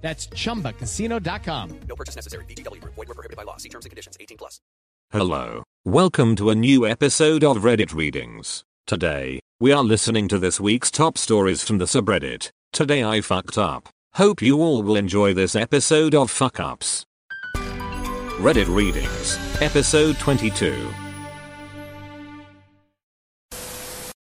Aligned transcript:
That's 0.00 0.28
chumbacasino.com. 0.28 1.80
No 1.88 1.96
purchase 1.96 2.16
necessary. 2.16 2.44
VGW 2.46 2.80
Group. 2.80 2.94
Void 2.94 3.08
were 3.08 3.14
prohibited 3.14 3.36
by 3.36 3.42
law. 3.42 3.56
See 3.58 3.68
terms 3.68 3.84
and 3.84 3.90
conditions. 3.90 4.16
18 4.20 4.38
plus. 4.38 4.60
Hello. 5.10 5.64
Welcome 5.84 6.36
to 6.36 6.50
a 6.50 6.54
new 6.54 6.86
episode 6.86 7.42
of 7.42 7.58
Reddit 7.58 7.94
Readings. 7.94 8.62
Today, 8.86 9.40
we 9.60 9.72
are 9.72 9.82
listening 9.82 10.28
to 10.28 10.38
this 10.38 10.60
week's 10.60 10.90
top 10.90 11.18
stories 11.18 11.64
from 11.64 11.78
the 11.78 11.86
subreddit. 11.86 12.50
Today 12.72 13.02
I 13.02 13.20
fucked 13.20 13.58
up. 13.58 13.88
Hope 14.14 14.40
you 14.42 14.60
all 14.60 14.82
will 14.82 14.96
enjoy 14.96 15.34
this 15.34 15.56
episode 15.56 16.14
of 16.14 16.30
Fuck 16.30 16.60
Ups. 16.60 17.04
Reddit 17.56 18.72
Readings, 18.74 19.36
Episode 19.60 20.18
22. 20.18 20.88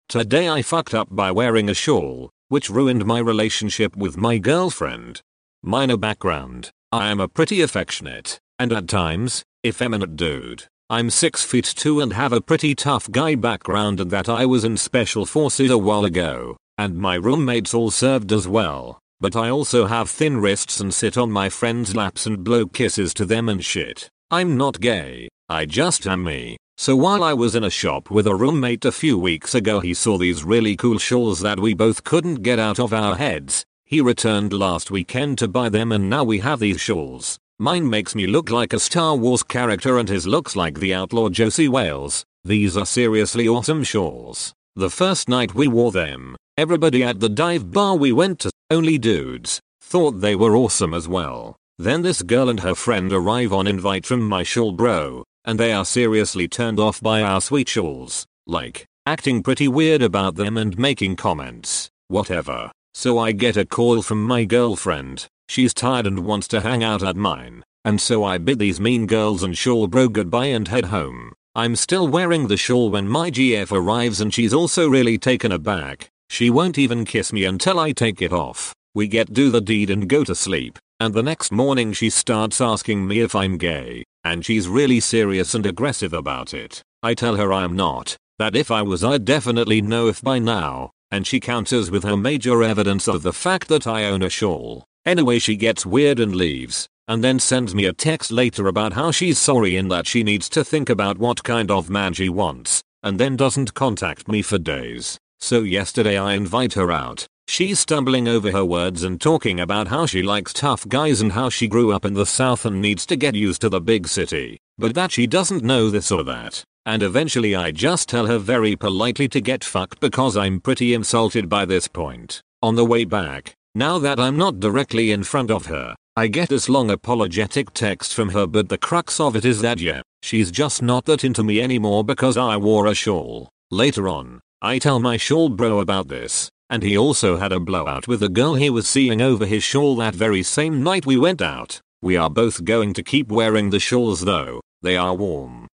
Today 0.08 0.48
I 0.48 0.62
fucked 0.62 0.92
up 0.92 1.08
by 1.10 1.30
wearing 1.30 1.70
a 1.70 1.74
shawl, 1.74 2.30
which 2.48 2.69
ruined 2.69 3.06
my 3.06 3.19
relationship 3.19 3.97
with 3.97 4.16
my 4.16 4.38
girlfriend. 4.38 5.22
Minor 5.64 5.96
background. 5.96 6.70
I 6.91 7.12
am 7.12 7.20
a 7.20 7.28
pretty 7.28 7.60
affectionate, 7.60 8.41
and 8.58 8.72
at 8.72 8.88
times, 8.88 9.44
effeminate 9.64 10.16
dude. 10.16 10.64
I'm 10.91 11.08
6 11.08 11.44
feet 11.44 11.64
2 11.64 12.00
and 12.00 12.14
have 12.14 12.32
a 12.32 12.41
pretty 12.41 12.74
tough 12.74 13.08
guy 13.12 13.36
background 13.36 14.00
and 14.00 14.10
that 14.10 14.28
I 14.28 14.44
was 14.44 14.64
in 14.64 14.77
special 14.77 15.24
forces 15.24 15.70
a 15.70 15.78
while 15.78 16.04
ago, 16.04 16.56
and 16.77 16.98
my 16.98 17.14
roommates 17.14 17.74
all 17.74 17.92
served 17.92 18.32
as 18.32 18.48
well. 18.48 18.98
But 19.20 19.36
I 19.36 19.50
also 19.50 19.86
have 19.86 20.10
thin 20.10 20.38
wrists 20.38 20.80
and 20.80 20.92
sit 20.92 21.16
on 21.16 21.30
my 21.30 21.48
friends' 21.48 21.94
laps 21.94 22.26
and 22.26 22.42
blow 22.42 22.66
kisses 22.66 23.14
to 23.14 23.24
them 23.24 23.48
and 23.48 23.64
shit. 23.64 24.10
I'm 24.32 24.56
not 24.56 24.80
gay, 24.80 25.28
I 25.48 25.66
just 25.66 26.08
am 26.08 26.24
me. 26.24 26.56
So 26.76 26.97
while 26.97 27.22
I 27.22 27.34
was 27.34 27.54
in 27.54 27.62
a 27.62 27.70
shop 27.70 28.10
with 28.10 28.26
a 28.26 28.34
roommate 28.34 28.84
a 28.84 28.91
few 28.91 29.16
weeks 29.16 29.54
ago 29.54 29.78
he 29.78 29.94
saw 29.94 30.19
these 30.19 30.42
really 30.42 30.74
cool 30.74 30.98
shawls 30.98 31.38
that 31.38 31.60
we 31.60 31.72
both 31.72 32.02
couldn't 32.02 32.42
get 32.42 32.58
out 32.58 32.80
of 32.80 32.92
our 32.92 33.14
heads. 33.14 33.64
He 33.92 34.00
returned 34.00 34.54
last 34.54 34.90
weekend 34.90 35.36
to 35.36 35.48
buy 35.48 35.68
them 35.68 35.92
and 35.92 36.08
now 36.08 36.24
we 36.24 36.38
have 36.38 36.60
these 36.60 36.80
shawls. 36.80 37.38
Mine 37.58 37.90
makes 37.90 38.14
me 38.14 38.26
look 38.26 38.48
like 38.48 38.72
a 38.72 38.80
Star 38.80 39.14
Wars 39.14 39.42
character 39.42 39.98
and 39.98 40.08
his 40.08 40.26
looks 40.26 40.56
like 40.56 40.78
the 40.78 40.94
outlaw 40.94 41.28
Josey 41.28 41.68
Wales. 41.68 42.24
These 42.42 42.74
are 42.78 42.86
seriously 42.86 43.46
awesome 43.46 43.84
shawls. 43.84 44.54
The 44.76 44.88
first 44.88 45.28
night 45.28 45.54
we 45.54 45.68
wore 45.68 45.92
them, 45.92 46.36
everybody 46.56 47.04
at 47.04 47.20
the 47.20 47.28
dive 47.28 47.70
bar 47.70 47.94
we 47.94 48.12
went 48.12 48.38
to, 48.38 48.50
only 48.70 48.97
dudes, 48.97 49.60
thought 49.82 50.22
they 50.22 50.36
were 50.36 50.56
awesome 50.56 50.94
as 50.94 51.06
well. 51.06 51.56
Then 51.76 52.00
this 52.00 52.22
girl 52.22 52.48
and 52.48 52.60
her 52.60 52.75
friend 52.75 53.12
arrive 53.12 53.52
on 53.52 53.66
invite 53.66 54.06
from 54.06 54.26
my 54.26 54.42
shawl 54.42 54.72
bro, 54.72 55.22
and 55.44 55.60
they 55.60 55.70
are 55.70 55.84
seriously 55.84 56.48
turned 56.48 56.81
off 56.81 56.98
by 57.02 57.20
our 57.20 57.42
sweet 57.42 57.69
shawls, 57.69 58.25
like, 58.47 58.86
acting 59.04 59.42
pretty 59.42 59.69
weird 59.69 60.00
about 60.00 60.36
them 60.36 60.56
and 60.56 60.78
making 60.78 61.16
comments, 61.16 61.91
whatever. 62.08 62.72
So 62.94 63.19
I 63.19 63.32
get 63.32 63.56
a 63.56 63.64
call 63.64 64.03
from 64.03 64.22
my 64.25 64.44
girlfriend, 64.44 65.26
she's 65.48 65.72
tired 65.72 66.06
and 66.06 66.20
wants 66.20 66.47
to 66.48 66.60
hang 66.60 66.84
out 66.84 67.03
at 67.03 67.16
mine, 67.16 67.64
and 67.84 68.00
so 68.00 68.22
I 68.22 68.38
bid 68.38 68.58
these 68.58 68.80
mean 68.80 69.06
girls 69.06 69.42
and 69.42 69.56
shawl 69.56 69.86
bro 69.86 70.08
goodbye 70.08 70.47
and 70.47 70.69
head 70.69 70.86
home. 70.86 71.32
I'm 71.54 71.75
still 71.75 72.06
wearing 72.06 72.47
the 72.47 72.56
shawl 72.56 72.91
when 72.91 73.08
my 73.08 73.31
GF 73.31 73.72
arrives 73.72 74.20
and 74.20 74.32
she's 74.32 74.54
also 74.54 74.88
really 74.88 75.19
taken 75.19 75.52
aback. 75.52 76.08
She 76.28 76.48
won't 76.48 76.78
even 76.78 77.04
kiss 77.04 77.32
me 77.32 77.44
until 77.44 77.78
I 77.78 77.92
take 77.92 78.22
it 78.22 78.32
off. 78.32 78.72
We 78.94 79.08
get 79.08 79.32
do 79.32 79.50
the 79.50 79.60
deed 79.60 79.91
and 79.91 80.08
go 80.08 80.22
to 80.25 80.34
sleep, 80.34 80.78
and 81.00 81.12
the 81.12 81.22
next 81.22 81.50
morning 81.50 81.92
she 81.92 82.10
starts 82.10 82.60
asking 82.60 83.06
me 83.06 83.20
if 83.20 83.34
I'm 83.34 83.58
gay, 83.58 84.04
and 84.22 84.44
she's 84.44 84.69
really 84.69 85.00
serious 85.00 85.54
and 85.54 85.66
aggressive 85.66 86.12
about 86.12 86.54
it. 86.54 86.82
I 87.02 87.14
tell 87.14 87.36
her 87.36 87.52
I 87.52 87.64
am 87.64 87.75
not, 87.75 88.16
that 88.38 88.54
if 88.54 88.70
I 88.70 88.82
was 88.82 89.02
I'd 89.02 89.25
definitely 89.25 89.82
know 89.82 90.08
if 90.08 90.22
by 90.22 90.38
now, 90.38 90.91
and 91.12 91.27
she 91.27 91.39
counters 91.39 91.91
with 91.91 92.03
her 92.03 92.17
major 92.17 92.62
evidence 92.65 93.06
of 93.06 93.23
the 93.23 93.33
fact 93.33 93.69
that 93.69 93.87
I 93.87 94.05
own 94.06 94.23
a 94.23 94.31
shawl. 94.31 94.84
Anyway 95.05 95.39
she 95.39 95.55
gets 95.55 95.87
weird 95.87 96.19
and 96.19 96.34
leaves, 96.34 96.89
and 97.06 97.23
then 97.23 97.39
sends 97.39 97.75
me 97.75 97.84
a 97.84 97.93
text 97.93 98.33
later 98.33 98.67
about 98.67 98.95
how 98.95 99.11
she's 99.11 99.39
sorry 99.39 99.77
and 99.77 99.91
that 99.91 100.06
she 100.06 100.23
needs 100.23 100.49
to 100.49 100.65
think 100.65 100.89
about 100.89 101.19
what 101.19 101.45
kind 101.45 101.71
of 101.71 101.91
man 101.91 102.15
she 102.15 102.28
wants, 102.28 102.83
and 103.03 103.21
then 103.21 103.37
doesn't 103.37 103.75
contact 103.75 104.27
me 104.27 104.43
for 104.43 104.59
days. 104.59 105.19
So 105.39 105.61
yesterday 105.61 106.17
I 106.17 106.34
invite 106.34 106.73
her 106.75 106.91
out. 106.91 107.27
She's 107.49 107.81
stumbling 107.81 108.29
over 108.29 108.53
her 108.53 108.65
words 108.65 109.03
and 109.03 109.21
talking 109.21 109.61
about 109.61 109.89
how 109.89 110.06
she 110.06 110.23
likes 110.23 110.53
tough 110.53 110.89
guys 110.89 111.21
and 111.21 111.33
how 111.33 111.50
she 111.50 111.69
grew 111.69 111.93
up 111.93 112.05
in 112.05 112.15
the 112.15 112.25
south 112.25 112.65
and 112.65 112.81
needs 112.81 113.05
to 113.06 113.17
get 113.17 113.34
used 113.34 113.61
to 113.61 113.69
the 113.69 113.81
big 113.81 114.09
city, 114.09 114.59
but 114.79 114.94
that 114.94 115.12
she 115.12 115.27
doesn't 115.27 115.65
know 115.65 115.91
this 115.91 116.11
or 116.11 116.23
that. 116.25 116.65
And 116.84 117.03
eventually 117.03 117.54
I 117.54 117.70
just 117.70 118.09
tell 118.09 118.26
her 118.26 118.38
very 118.38 118.75
politely 118.75 119.28
to 119.28 119.41
get 119.41 119.62
fucked 119.62 120.00
because 120.00 120.37
I'm 120.37 120.60
pretty 120.60 120.94
insulted 120.94 121.48
by 121.48 121.65
this 121.65 121.87
point. 121.87 122.41
On 122.60 122.75
the 122.75 122.84
way 122.84 123.04
back, 123.04 123.54
now 123.75 123.98
that 123.98 124.19
I'm 124.19 124.37
not 124.37 124.60
directly 124.60 125.12
in 125.12 125.22
front 125.22 125.50
of 125.50 125.66
her, 125.66 125.94
I 126.16 126.26
get 126.26 126.48
this 126.48 126.69
long 126.69 126.91
apologetic 126.91 127.72
text 127.72 128.12
from 128.12 128.31
her 128.31 128.47
but 128.47 128.69
the 128.69 128.78
crux 128.78 129.20
of 129.20 129.37
it 129.37 129.44
is 129.44 129.60
that 129.62 129.81
yeah, 129.81 130.03
she's 130.22 130.50
just 130.50 130.82
not 130.82 131.04
that 131.06 131.25
into 131.25 131.43
me 131.43 131.60
anymore 131.60 132.04
because 132.04 132.37
I 132.37 132.56
wore 132.56 132.87
a 132.87 132.94
shawl. 132.94 133.49
Later 133.70 134.09
on, 134.09 134.41
I 134.60 134.78
tell 134.78 134.99
my 134.99 135.16
shawl 135.16 135.49
bro 135.49 135.81
about 135.81 136.09
this, 136.09 136.50
and 136.69 136.82
he 136.82 136.99
also 136.99 137.37
had 137.37 137.53
a 137.53 137.60
blowout 137.60 138.09
with 138.09 138.22
a 138.22 138.28
girl 138.28 138.54
he 138.54 138.70
was 138.70 138.88
seeing 138.88 139.22
over 139.22 139.47
his 139.47 139.62
shawl 139.62 139.97
that 139.97 140.14
very 140.14 140.43
same 140.43 140.82
night 140.82 141.06
we 141.06 141.16
went 141.16 141.41
out. 141.41 141.81
We 142.03 142.16
are 142.16 142.28
both 142.28 142.64
going 142.64 142.93
to 142.94 143.03
keep 143.03 143.28
wearing 143.28 143.70
the 143.70 143.81
shawls 143.81 144.20
though, 144.22 144.60
they 144.82 144.97
are 144.97 145.14
warm. 145.14 145.69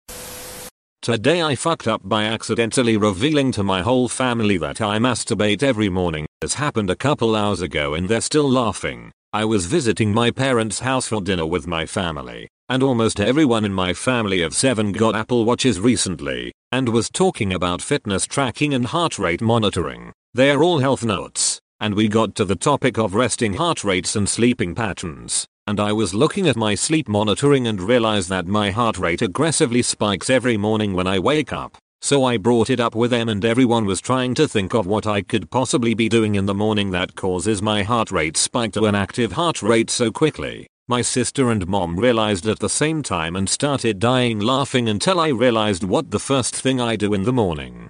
Today 1.01 1.41
I 1.41 1.55
fucked 1.55 1.87
up 1.87 2.01
by 2.03 2.25
accidentally 2.25 2.97
revealing 2.97 3.51
to 3.53 3.63
my 3.63 3.81
whole 3.81 4.09
family 4.09 4.57
that 4.57 4.81
I 4.81 4.97
masturbate 4.97 5.63
every 5.63 5.87
morning. 5.89 6.25
This 6.41 6.55
happened 6.55 6.89
a 6.89 6.95
couple 6.95 7.35
hours 7.35 7.61
ago 7.61 7.93
and 7.93 8.09
they're 8.09 8.19
still 8.19 8.49
laughing. 8.49 9.11
I 9.31 9.45
was 9.45 9.67
visiting 9.67 10.13
my 10.13 10.31
parents' 10.31 10.79
house 10.79 11.07
for 11.07 11.21
dinner 11.21 11.45
with 11.45 11.67
my 11.67 11.85
family, 11.85 12.49
and 12.67 12.83
almost 12.83 13.19
everyone 13.19 13.63
in 13.63 13.73
my 13.73 13.93
family 13.93 14.41
of 14.41 14.53
7 14.53 14.91
got 14.91 15.15
Apple 15.15 15.45
Watches 15.45 15.79
recently, 15.79 16.51
and 16.71 16.89
was 16.89 17.09
talking 17.09 17.53
about 17.53 17.81
fitness 17.81 18.25
tracking 18.25 18.73
and 18.73 18.87
heart 18.87 19.17
rate 19.17 19.41
monitoring. 19.41 20.11
They're 20.33 20.63
all 20.63 20.79
health 20.79 21.05
notes, 21.05 21.61
and 21.79 21.93
we 21.93 22.07
got 22.07 22.35
to 22.35 22.45
the 22.45 22.55
topic 22.55 22.97
of 22.97 23.15
resting 23.15 23.53
heart 23.53 23.83
rates 23.83 24.15
and 24.15 24.27
sleeping 24.27 24.75
patterns, 24.75 25.45
and 25.67 25.81
I 25.81 25.91
was 25.91 26.13
looking 26.13 26.47
at 26.47 26.55
my 26.55 26.75
sleep 26.75 27.09
monitoring 27.09 27.67
and 27.67 27.81
realized 27.81 28.29
that 28.29 28.47
my 28.47 28.71
heart 28.71 28.97
rate 28.97 29.21
aggressively 29.21 29.81
spikes 29.81 30.29
every 30.29 30.55
morning 30.55 30.93
when 30.93 31.07
I 31.07 31.19
wake 31.19 31.51
up. 31.51 31.77
So 32.01 32.23
I 32.23 32.37
brought 32.37 32.69
it 32.69 32.79
up 32.79 32.95
with 32.95 33.11
them 33.11 33.27
and 33.27 33.43
everyone 33.43 33.85
was 33.85 33.99
trying 33.99 34.33
to 34.35 34.47
think 34.47 34.73
of 34.73 34.87
what 34.87 35.05
I 35.05 35.21
could 35.21 35.51
possibly 35.51 35.93
be 35.93 36.07
doing 36.07 36.35
in 36.35 36.45
the 36.45 36.53
morning 36.53 36.91
that 36.91 37.15
causes 37.15 37.61
my 37.61 37.83
heart 37.83 38.11
rate 38.11 38.37
spike 38.37 38.73
to 38.73 38.85
an 38.85 38.95
active 38.95 39.33
heart 39.33 39.61
rate 39.61 39.89
so 39.89 40.09
quickly. 40.09 40.67
My 40.87 41.01
sister 41.01 41.51
and 41.51 41.67
mom 41.67 41.99
realized 41.99 42.47
at 42.47 42.59
the 42.59 42.69
same 42.69 43.03
time 43.03 43.35
and 43.35 43.49
started 43.49 43.99
dying 43.99 44.39
laughing 44.39 44.87
until 44.87 45.19
I 45.19 45.29
realized 45.29 45.83
what 45.83 46.11
the 46.11 46.19
first 46.19 46.55
thing 46.55 46.79
I 46.79 46.95
do 46.95 47.13
in 47.13 47.23
the 47.23 47.33
morning. 47.33 47.89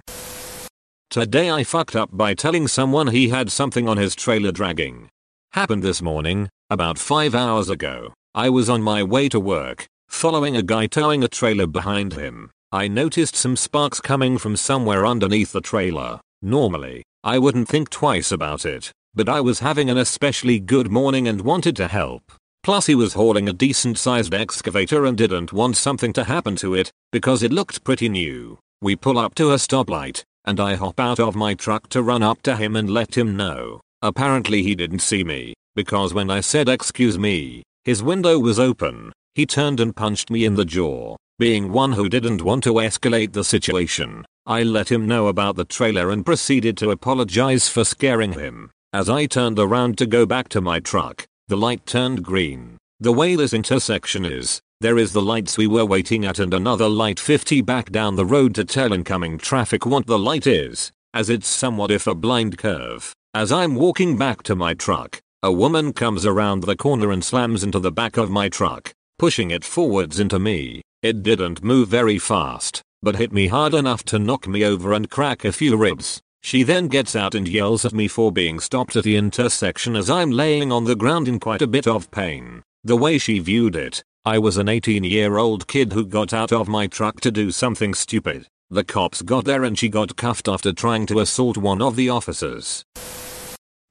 Today 1.10 1.48
I 1.48 1.62
fucked 1.62 1.94
up 1.94 2.10
by 2.12 2.34
telling 2.34 2.66
someone 2.66 3.06
he 3.06 3.28
had 3.28 3.52
something 3.52 3.88
on 3.88 3.98
his 3.98 4.16
trailer 4.16 4.50
dragging. 4.50 5.10
Happened 5.52 5.84
this 5.84 6.02
morning, 6.02 6.48
about 6.70 6.98
5 6.98 7.34
hours 7.34 7.70
ago. 7.70 8.12
I 8.34 8.50
was 8.50 8.68
on 8.68 8.82
my 8.82 9.02
way 9.02 9.28
to 9.30 9.40
work, 9.40 9.86
following 10.08 10.56
a 10.56 10.62
guy 10.62 10.86
towing 10.86 11.24
a 11.24 11.28
trailer 11.28 11.66
behind 11.66 12.12
him. 12.12 12.50
I 12.70 12.88
noticed 12.88 13.34
some 13.34 13.56
sparks 13.56 14.00
coming 14.00 14.36
from 14.36 14.56
somewhere 14.56 15.06
underneath 15.06 15.52
the 15.52 15.62
trailer. 15.62 16.20
Normally, 16.42 17.04
I 17.24 17.38
wouldn't 17.38 17.68
think 17.68 17.88
twice 17.88 18.30
about 18.30 18.66
it, 18.66 18.92
but 19.14 19.28
I 19.28 19.40
was 19.40 19.60
having 19.60 19.88
an 19.88 19.96
especially 19.96 20.60
good 20.60 20.90
morning 20.90 21.26
and 21.26 21.40
wanted 21.40 21.74
to 21.76 21.88
help. 21.88 22.22
Plus 22.62 22.86
he 22.86 22.94
was 22.94 23.14
hauling 23.14 23.48
a 23.48 23.54
decent 23.54 23.96
sized 23.96 24.34
excavator 24.34 25.06
and 25.06 25.16
didn't 25.16 25.54
want 25.54 25.76
something 25.76 26.12
to 26.12 26.24
happen 26.24 26.56
to 26.56 26.74
it, 26.74 26.92
because 27.12 27.42
it 27.42 27.52
looked 27.52 27.82
pretty 27.84 28.10
new. 28.10 28.58
We 28.82 28.94
pull 28.94 29.18
up 29.18 29.34
to 29.36 29.52
a 29.52 29.56
stoplight, 29.56 30.22
and 30.44 30.60
I 30.60 30.74
hop 30.74 31.00
out 31.00 31.18
of 31.18 31.34
my 31.34 31.54
truck 31.54 31.88
to 31.90 32.02
run 32.02 32.22
up 32.22 32.42
to 32.42 32.56
him 32.56 32.76
and 32.76 32.90
let 32.90 33.16
him 33.16 33.36
know. 33.36 33.80
Apparently 34.02 34.62
he 34.62 34.74
didn't 34.74 35.00
see 35.00 35.24
me, 35.24 35.54
because 35.78 36.12
when 36.12 36.28
I 36.28 36.40
said 36.40 36.68
excuse 36.68 37.20
me, 37.20 37.62
his 37.84 38.02
window 38.02 38.36
was 38.40 38.58
open. 38.58 39.12
He 39.36 39.46
turned 39.46 39.78
and 39.78 39.94
punched 39.94 40.28
me 40.28 40.44
in 40.44 40.56
the 40.56 40.64
jaw. 40.64 41.14
Being 41.38 41.70
one 41.70 41.92
who 41.92 42.08
didn't 42.08 42.42
want 42.42 42.64
to 42.64 42.72
escalate 42.88 43.32
the 43.32 43.44
situation, 43.44 44.24
I 44.44 44.64
let 44.64 44.90
him 44.90 45.06
know 45.06 45.28
about 45.28 45.54
the 45.54 45.64
trailer 45.64 46.10
and 46.10 46.26
proceeded 46.26 46.76
to 46.78 46.90
apologize 46.90 47.68
for 47.68 47.84
scaring 47.84 48.32
him. 48.32 48.72
As 48.92 49.08
I 49.08 49.26
turned 49.26 49.60
around 49.60 49.98
to 49.98 50.06
go 50.06 50.26
back 50.26 50.48
to 50.48 50.60
my 50.60 50.80
truck, 50.80 51.24
the 51.46 51.56
light 51.56 51.86
turned 51.86 52.24
green. 52.24 52.76
The 52.98 53.12
way 53.12 53.36
this 53.36 53.52
intersection 53.52 54.24
is, 54.24 54.60
there 54.80 54.98
is 54.98 55.12
the 55.12 55.22
lights 55.22 55.56
we 55.56 55.68
were 55.68 55.86
waiting 55.86 56.24
at 56.24 56.40
and 56.40 56.52
another 56.52 56.88
light 56.88 57.20
50 57.20 57.60
back 57.60 57.92
down 57.92 58.16
the 58.16 58.26
road 58.26 58.52
to 58.56 58.64
tell 58.64 58.92
incoming 58.92 59.38
traffic 59.38 59.86
what 59.86 60.06
the 60.06 60.18
light 60.18 60.48
is, 60.48 60.90
as 61.14 61.30
it's 61.30 61.46
somewhat 61.46 61.92
if 61.92 62.08
a 62.08 62.16
blind 62.16 62.58
curve. 62.58 63.14
As 63.32 63.52
I'm 63.52 63.76
walking 63.76 64.16
back 64.18 64.42
to 64.42 64.56
my 64.56 64.74
truck, 64.74 65.20
a 65.40 65.52
woman 65.52 65.92
comes 65.92 66.26
around 66.26 66.64
the 66.64 66.74
corner 66.74 67.12
and 67.12 67.22
slams 67.22 67.62
into 67.62 67.78
the 67.78 67.92
back 67.92 68.16
of 68.16 68.28
my 68.28 68.48
truck, 68.48 68.92
pushing 69.20 69.52
it 69.52 69.64
forwards 69.64 70.18
into 70.18 70.36
me. 70.36 70.82
It 71.00 71.22
didn't 71.22 71.62
move 71.62 71.88
very 71.88 72.18
fast, 72.18 72.82
but 73.02 73.14
hit 73.14 73.32
me 73.32 73.46
hard 73.46 73.72
enough 73.72 74.02
to 74.06 74.18
knock 74.18 74.48
me 74.48 74.64
over 74.64 74.92
and 74.92 75.08
crack 75.08 75.44
a 75.44 75.52
few 75.52 75.76
ribs. 75.76 76.20
She 76.42 76.64
then 76.64 76.88
gets 76.88 77.14
out 77.14 77.36
and 77.36 77.46
yells 77.46 77.84
at 77.84 77.92
me 77.92 78.08
for 78.08 78.32
being 78.32 78.58
stopped 78.58 78.96
at 78.96 79.04
the 79.04 79.14
intersection 79.14 79.94
as 79.94 80.10
I'm 80.10 80.32
laying 80.32 80.72
on 80.72 80.84
the 80.84 80.96
ground 80.96 81.28
in 81.28 81.38
quite 81.38 81.62
a 81.62 81.68
bit 81.68 81.86
of 81.86 82.10
pain. 82.10 82.64
The 82.82 82.96
way 82.96 83.16
she 83.16 83.38
viewed 83.38 83.76
it, 83.76 84.02
I 84.24 84.40
was 84.40 84.56
an 84.56 84.68
18 84.68 85.04
year 85.04 85.38
old 85.38 85.68
kid 85.68 85.92
who 85.92 86.04
got 86.04 86.32
out 86.32 86.52
of 86.52 86.66
my 86.66 86.88
truck 86.88 87.20
to 87.20 87.30
do 87.30 87.52
something 87.52 87.94
stupid. 87.94 88.48
The 88.70 88.82
cops 88.82 89.22
got 89.22 89.44
there 89.44 89.62
and 89.62 89.78
she 89.78 89.88
got 89.88 90.16
cuffed 90.16 90.48
after 90.48 90.72
trying 90.72 91.06
to 91.06 91.20
assault 91.20 91.56
one 91.56 91.80
of 91.80 91.94
the 91.94 92.08
officers. 92.08 92.84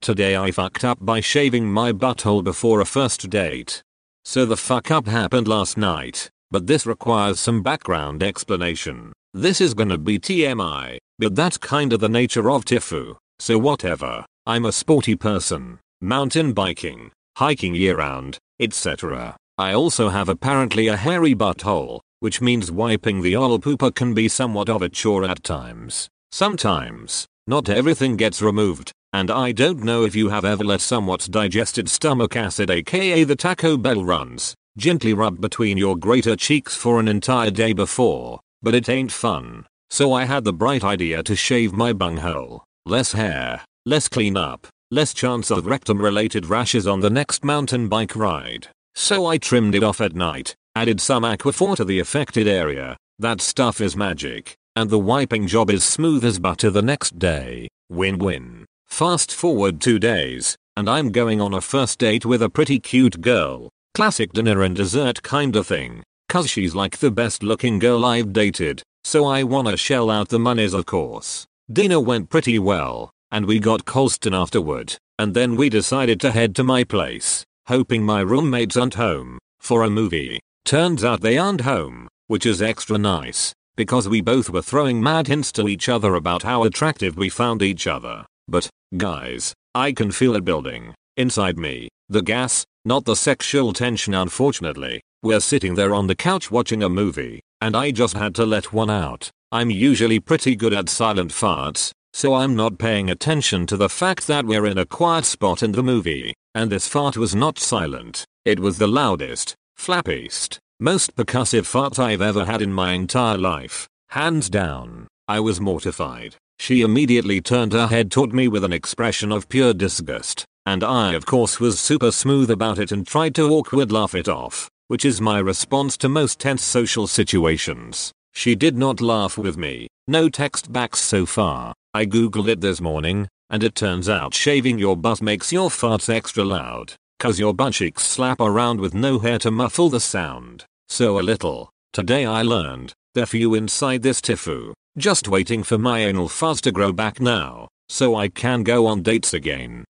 Today 0.07 0.37
I 0.37 0.51
fucked 0.51 0.85
up 0.85 0.99
by 1.01 1.19
shaving 1.19 1.69
my 1.69 1.91
butthole 1.91 2.41
before 2.41 2.79
a 2.79 2.85
first 2.85 3.29
date. 3.29 3.83
So 4.23 4.45
the 4.45 4.55
fuck 4.55 4.89
up 4.89 5.05
happened 5.05 5.49
last 5.49 5.75
night, 5.75 6.29
but 6.49 6.65
this 6.65 6.85
requires 6.85 7.41
some 7.41 7.61
background 7.61 8.23
explanation. 8.23 9.11
This 9.33 9.59
is 9.59 9.73
gonna 9.73 9.97
be 9.97 10.17
TMI, 10.17 10.97
but 11.19 11.35
that's 11.35 11.57
kinda 11.57 11.97
the 11.97 12.07
nature 12.07 12.49
of 12.49 12.63
Tifu, 12.63 13.17
so 13.39 13.57
whatever. 13.57 14.25
I'm 14.45 14.63
a 14.63 14.71
sporty 14.71 15.15
person, 15.15 15.77
mountain 15.99 16.53
biking, 16.53 17.11
hiking 17.35 17.75
year 17.75 17.97
round, 17.97 18.37
etc. 18.61 19.35
I 19.57 19.73
also 19.73 20.07
have 20.07 20.29
apparently 20.29 20.87
a 20.87 20.95
hairy 20.95 21.35
butthole, 21.35 21.99
which 22.21 22.39
means 22.39 22.71
wiping 22.71 23.23
the 23.23 23.35
ol 23.35 23.59
pooper 23.59 23.93
can 23.93 24.13
be 24.13 24.29
somewhat 24.29 24.69
of 24.69 24.81
a 24.81 24.87
chore 24.87 25.25
at 25.25 25.43
times. 25.43 26.07
Sometimes, 26.31 27.25
not 27.45 27.67
everything 27.67 28.15
gets 28.15 28.41
removed, 28.41 28.93
and 29.13 29.31
I 29.31 29.51
don't 29.51 29.83
know 29.83 30.03
if 30.03 30.15
you 30.15 30.29
have 30.29 30.45
ever 30.45 30.63
let 30.63 30.81
somewhat 30.81 31.27
digested 31.31 31.89
stomach 31.89 32.35
acid 32.35 32.69
aka 32.69 33.23
the 33.23 33.35
Taco 33.35 33.77
Bell 33.77 34.03
runs, 34.03 34.55
gently 34.77 35.13
rub 35.13 35.41
between 35.41 35.77
your 35.77 35.95
greater 35.95 36.35
cheeks 36.35 36.75
for 36.75 36.99
an 36.99 37.07
entire 37.07 37.51
day 37.51 37.73
before, 37.73 38.39
but 38.61 38.75
it 38.75 38.89
ain't 38.89 39.11
fun. 39.11 39.65
So 39.89 40.13
I 40.13 40.25
had 40.25 40.43
the 40.43 40.53
bright 40.53 40.83
idea 40.83 41.23
to 41.23 41.35
shave 41.35 41.73
my 41.73 41.93
bunghole. 41.93 42.63
Less 42.85 43.13
hair, 43.13 43.63
less 43.85 44.07
clean 44.07 44.35
up, 44.35 44.67
less 44.91 45.13
chance 45.13 45.49
of 45.49 45.65
rectum 45.65 46.01
related 46.01 46.45
rashes 46.45 46.87
on 46.87 46.99
the 46.99 47.09
next 47.09 47.43
mountain 47.43 47.87
bike 47.87 48.15
ride. 48.15 48.67
So 48.95 49.25
I 49.25 49.37
trimmed 49.37 49.75
it 49.75 49.83
off 49.83 50.01
at 50.01 50.15
night, 50.15 50.55
added 50.75 50.99
some 50.99 51.23
aquaphor 51.23 51.75
to 51.77 51.85
the 51.85 51.99
affected 51.99 52.47
area. 52.47 52.97
That 53.19 53.41
stuff 53.41 53.81
is 53.81 53.95
magic, 53.95 54.55
and 54.75 54.89
the 54.89 54.99
wiping 54.99 55.47
job 55.47 55.69
is 55.69 55.83
smooth 55.83 56.23
as 56.23 56.39
butter 56.39 56.69
the 56.69 56.81
next 56.81 57.17
day. 57.17 57.67
Win-win. 57.89 58.65
Fast 58.97 59.31
forward 59.31 59.79
two 59.79 59.99
days, 59.99 60.57
and 60.75 60.89
I'm 60.89 61.11
going 61.11 61.39
on 61.39 61.53
a 61.53 61.61
first 61.61 61.99
date 61.99 62.25
with 62.25 62.41
a 62.41 62.49
pretty 62.49 62.79
cute 62.79 63.21
girl. 63.21 63.69
Classic 63.93 64.33
dinner 64.33 64.63
and 64.63 64.75
dessert 64.75 65.21
kinda 65.21 65.63
thing. 65.63 66.01
Cause 66.29 66.49
she's 66.49 66.73
like 66.73 66.97
the 66.97 67.11
best 67.11 67.43
looking 67.43 67.77
girl 67.77 68.03
I've 68.03 68.33
dated, 68.33 68.81
so 69.03 69.25
I 69.25 69.43
wanna 69.43 69.77
shell 69.77 70.09
out 70.09 70.29
the 70.29 70.39
monies 70.39 70.73
of 70.73 70.87
course. 70.87 71.45
Dinner 71.71 71.99
went 71.99 72.31
pretty 72.31 72.57
well, 72.57 73.11
and 73.31 73.45
we 73.45 73.59
got 73.59 73.85
Cold 73.85 74.13
Stone 74.13 74.33
afterward, 74.33 74.95
and 75.19 75.35
then 75.35 75.55
we 75.55 75.69
decided 75.69 76.19
to 76.21 76.31
head 76.31 76.55
to 76.55 76.63
my 76.63 76.83
place, 76.83 77.43
hoping 77.67 78.03
my 78.03 78.21
roommates 78.21 78.77
aren't 78.77 78.95
home, 78.95 79.37
for 79.59 79.83
a 79.83 79.91
movie. 79.91 80.39
Turns 80.65 81.03
out 81.03 81.21
they 81.21 81.37
aren't 81.37 81.61
home, 81.61 82.07
which 82.25 82.47
is 82.47 82.63
extra 82.63 82.97
nice, 82.97 83.53
because 83.75 84.09
we 84.09 84.21
both 84.21 84.49
were 84.49 84.63
throwing 84.63 85.03
mad 85.03 85.27
hints 85.27 85.51
to 85.51 85.67
each 85.67 85.87
other 85.87 86.15
about 86.15 86.41
how 86.41 86.63
attractive 86.63 87.15
we 87.15 87.29
found 87.29 87.61
each 87.61 87.85
other. 87.85 88.25
But, 88.47 88.69
guys, 88.95 89.53
I 89.75 89.91
can 89.91 90.11
feel 90.11 90.35
it 90.35 90.45
building, 90.45 90.93
inside 91.17 91.57
me, 91.57 91.89
the 92.09 92.21
gas, 92.21 92.65
not 92.85 93.05
the 93.05 93.15
sexual 93.15 93.73
tension 93.73 94.13
unfortunately. 94.13 95.01
We're 95.23 95.41
sitting 95.41 95.75
there 95.75 95.93
on 95.93 96.07
the 96.07 96.15
couch 96.15 96.49
watching 96.51 96.83
a 96.83 96.89
movie, 96.89 97.41
and 97.59 97.75
I 97.75 97.91
just 97.91 98.15
had 98.15 98.33
to 98.35 98.45
let 98.45 98.71
one 98.71 98.89
out. 98.89 99.29
I'm 99.51 99.69
usually 99.69 100.19
pretty 100.19 100.55
good 100.55 100.73
at 100.73 100.89
silent 100.89 101.31
farts, 101.31 101.91
so 102.13 102.33
I'm 102.33 102.55
not 102.55 102.77
paying 102.77 103.09
attention 103.09 103.65
to 103.67 103.77
the 103.77 103.89
fact 103.89 104.27
that 104.27 104.45
we're 104.45 104.65
in 104.65 104.77
a 104.77 104.85
quiet 104.85 105.25
spot 105.25 105.63
in 105.63 105.71
the 105.71 105.83
movie, 105.83 106.33
and 106.55 106.71
this 106.71 106.87
fart 106.87 107.17
was 107.17 107.35
not 107.35 107.59
silent. 107.59 108.25
It 108.45 108.59
was 108.59 108.77
the 108.77 108.87
loudest, 108.87 109.55
flappiest, 109.77 110.59
most 110.79 111.15
percussive 111.15 111.65
fart 111.65 111.99
I've 111.99 112.21
ever 112.21 112.45
had 112.45 112.61
in 112.61 112.71
my 112.71 112.93
entire 112.93 113.37
life. 113.37 113.87
Hands 114.09 114.49
down. 114.49 115.07
I 115.27 115.39
was 115.41 115.59
mortified. 115.59 116.35
She 116.59 116.81
immediately 116.81 117.39
turned 117.39 117.73
her 117.73 117.87
head 117.87 118.11
toward 118.11 118.33
me 118.33 118.47
with 118.47 118.63
an 118.63 118.73
expression 118.73 119.31
of 119.31 119.47
pure 119.47 119.73
disgust, 119.73 120.45
and 120.65 120.83
I 120.83 121.13
of 121.13 121.25
course 121.25 121.59
was 121.59 121.79
super 121.79 122.11
smooth 122.11 122.49
about 122.49 122.79
it 122.79 122.91
and 122.91 123.05
tried 123.05 123.35
to 123.35 123.49
awkward 123.49 123.91
laugh 123.91 124.15
it 124.15 124.27
off, 124.27 124.69
which 124.87 125.05
is 125.05 125.21
my 125.21 125.39
response 125.39 125.95
to 125.97 126.09
most 126.09 126.39
tense 126.39 126.63
social 126.63 127.07
situations. 127.07 128.11
She 128.33 128.55
did 128.55 128.75
not 128.75 129.01
laugh 129.01 129.37
with 129.37 129.57
me, 129.57 129.87
no 130.07 130.29
text 130.29 130.71
backs 130.71 130.99
so 130.99 131.25
far. 131.25 131.73
I 131.93 132.05
googled 132.05 132.47
it 132.47 132.61
this 132.61 132.81
morning, 132.81 133.27
and 133.49 133.63
it 133.63 133.75
turns 133.75 134.09
out 134.09 134.33
shaving 134.33 134.77
your 134.77 134.97
butt 134.97 135.21
makes 135.21 135.53
your 135.53 135.69
farts 135.69 136.09
extra 136.09 136.43
loud, 136.43 136.93
cause 137.19 137.39
your 137.39 137.53
butt 137.53 137.73
cheeks 137.73 138.03
slap 138.03 138.39
around 138.39 138.79
with 138.79 138.93
no 138.93 139.19
hair 139.19 139.39
to 139.39 139.51
muffle 139.51 139.89
the 139.89 139.99
sound. 139.99 140.65
So 140.89 141.19
a 141.19 141.21
little. 141.21 141.69
Today 141.93 142.25
I 142.25 142.41
learned, 142.41 142.93
the 143.13 143.25
few 143.25 143.55
inside 143.55 144.03
this 144.03 144.21
tifu, 144.21 144.73
just 144.97 145.27
waiting 145.27 145.61
for 145.63 145.77
my 145.77 145.99
anal 145.99 146.27
fuzz 146.27 146.59
to 146.61 146.71
grow 146.71 146.91
back 146.91 147.21
now, 147.21 147.67
so 147.87 148.15
I 148.15 148.29
can 148.29 148.63
go 148.63 148.87
on 148.87 149.03
dates 149.03 149.33
again. 149.33 149.85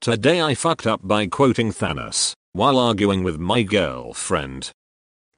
Today 0.00 0.42
I 0.42 0.54
fucked 0.54 0.86
up 0.86 1.00
by 1.02 1.26
quoting 1.26 1.72
Thanos, 1.72 2.34
while 2.52 2.78
arguing 2.78 3.24
with 3.24 3.38
my 3.38 3.62
girlfriend. 3.62 4.70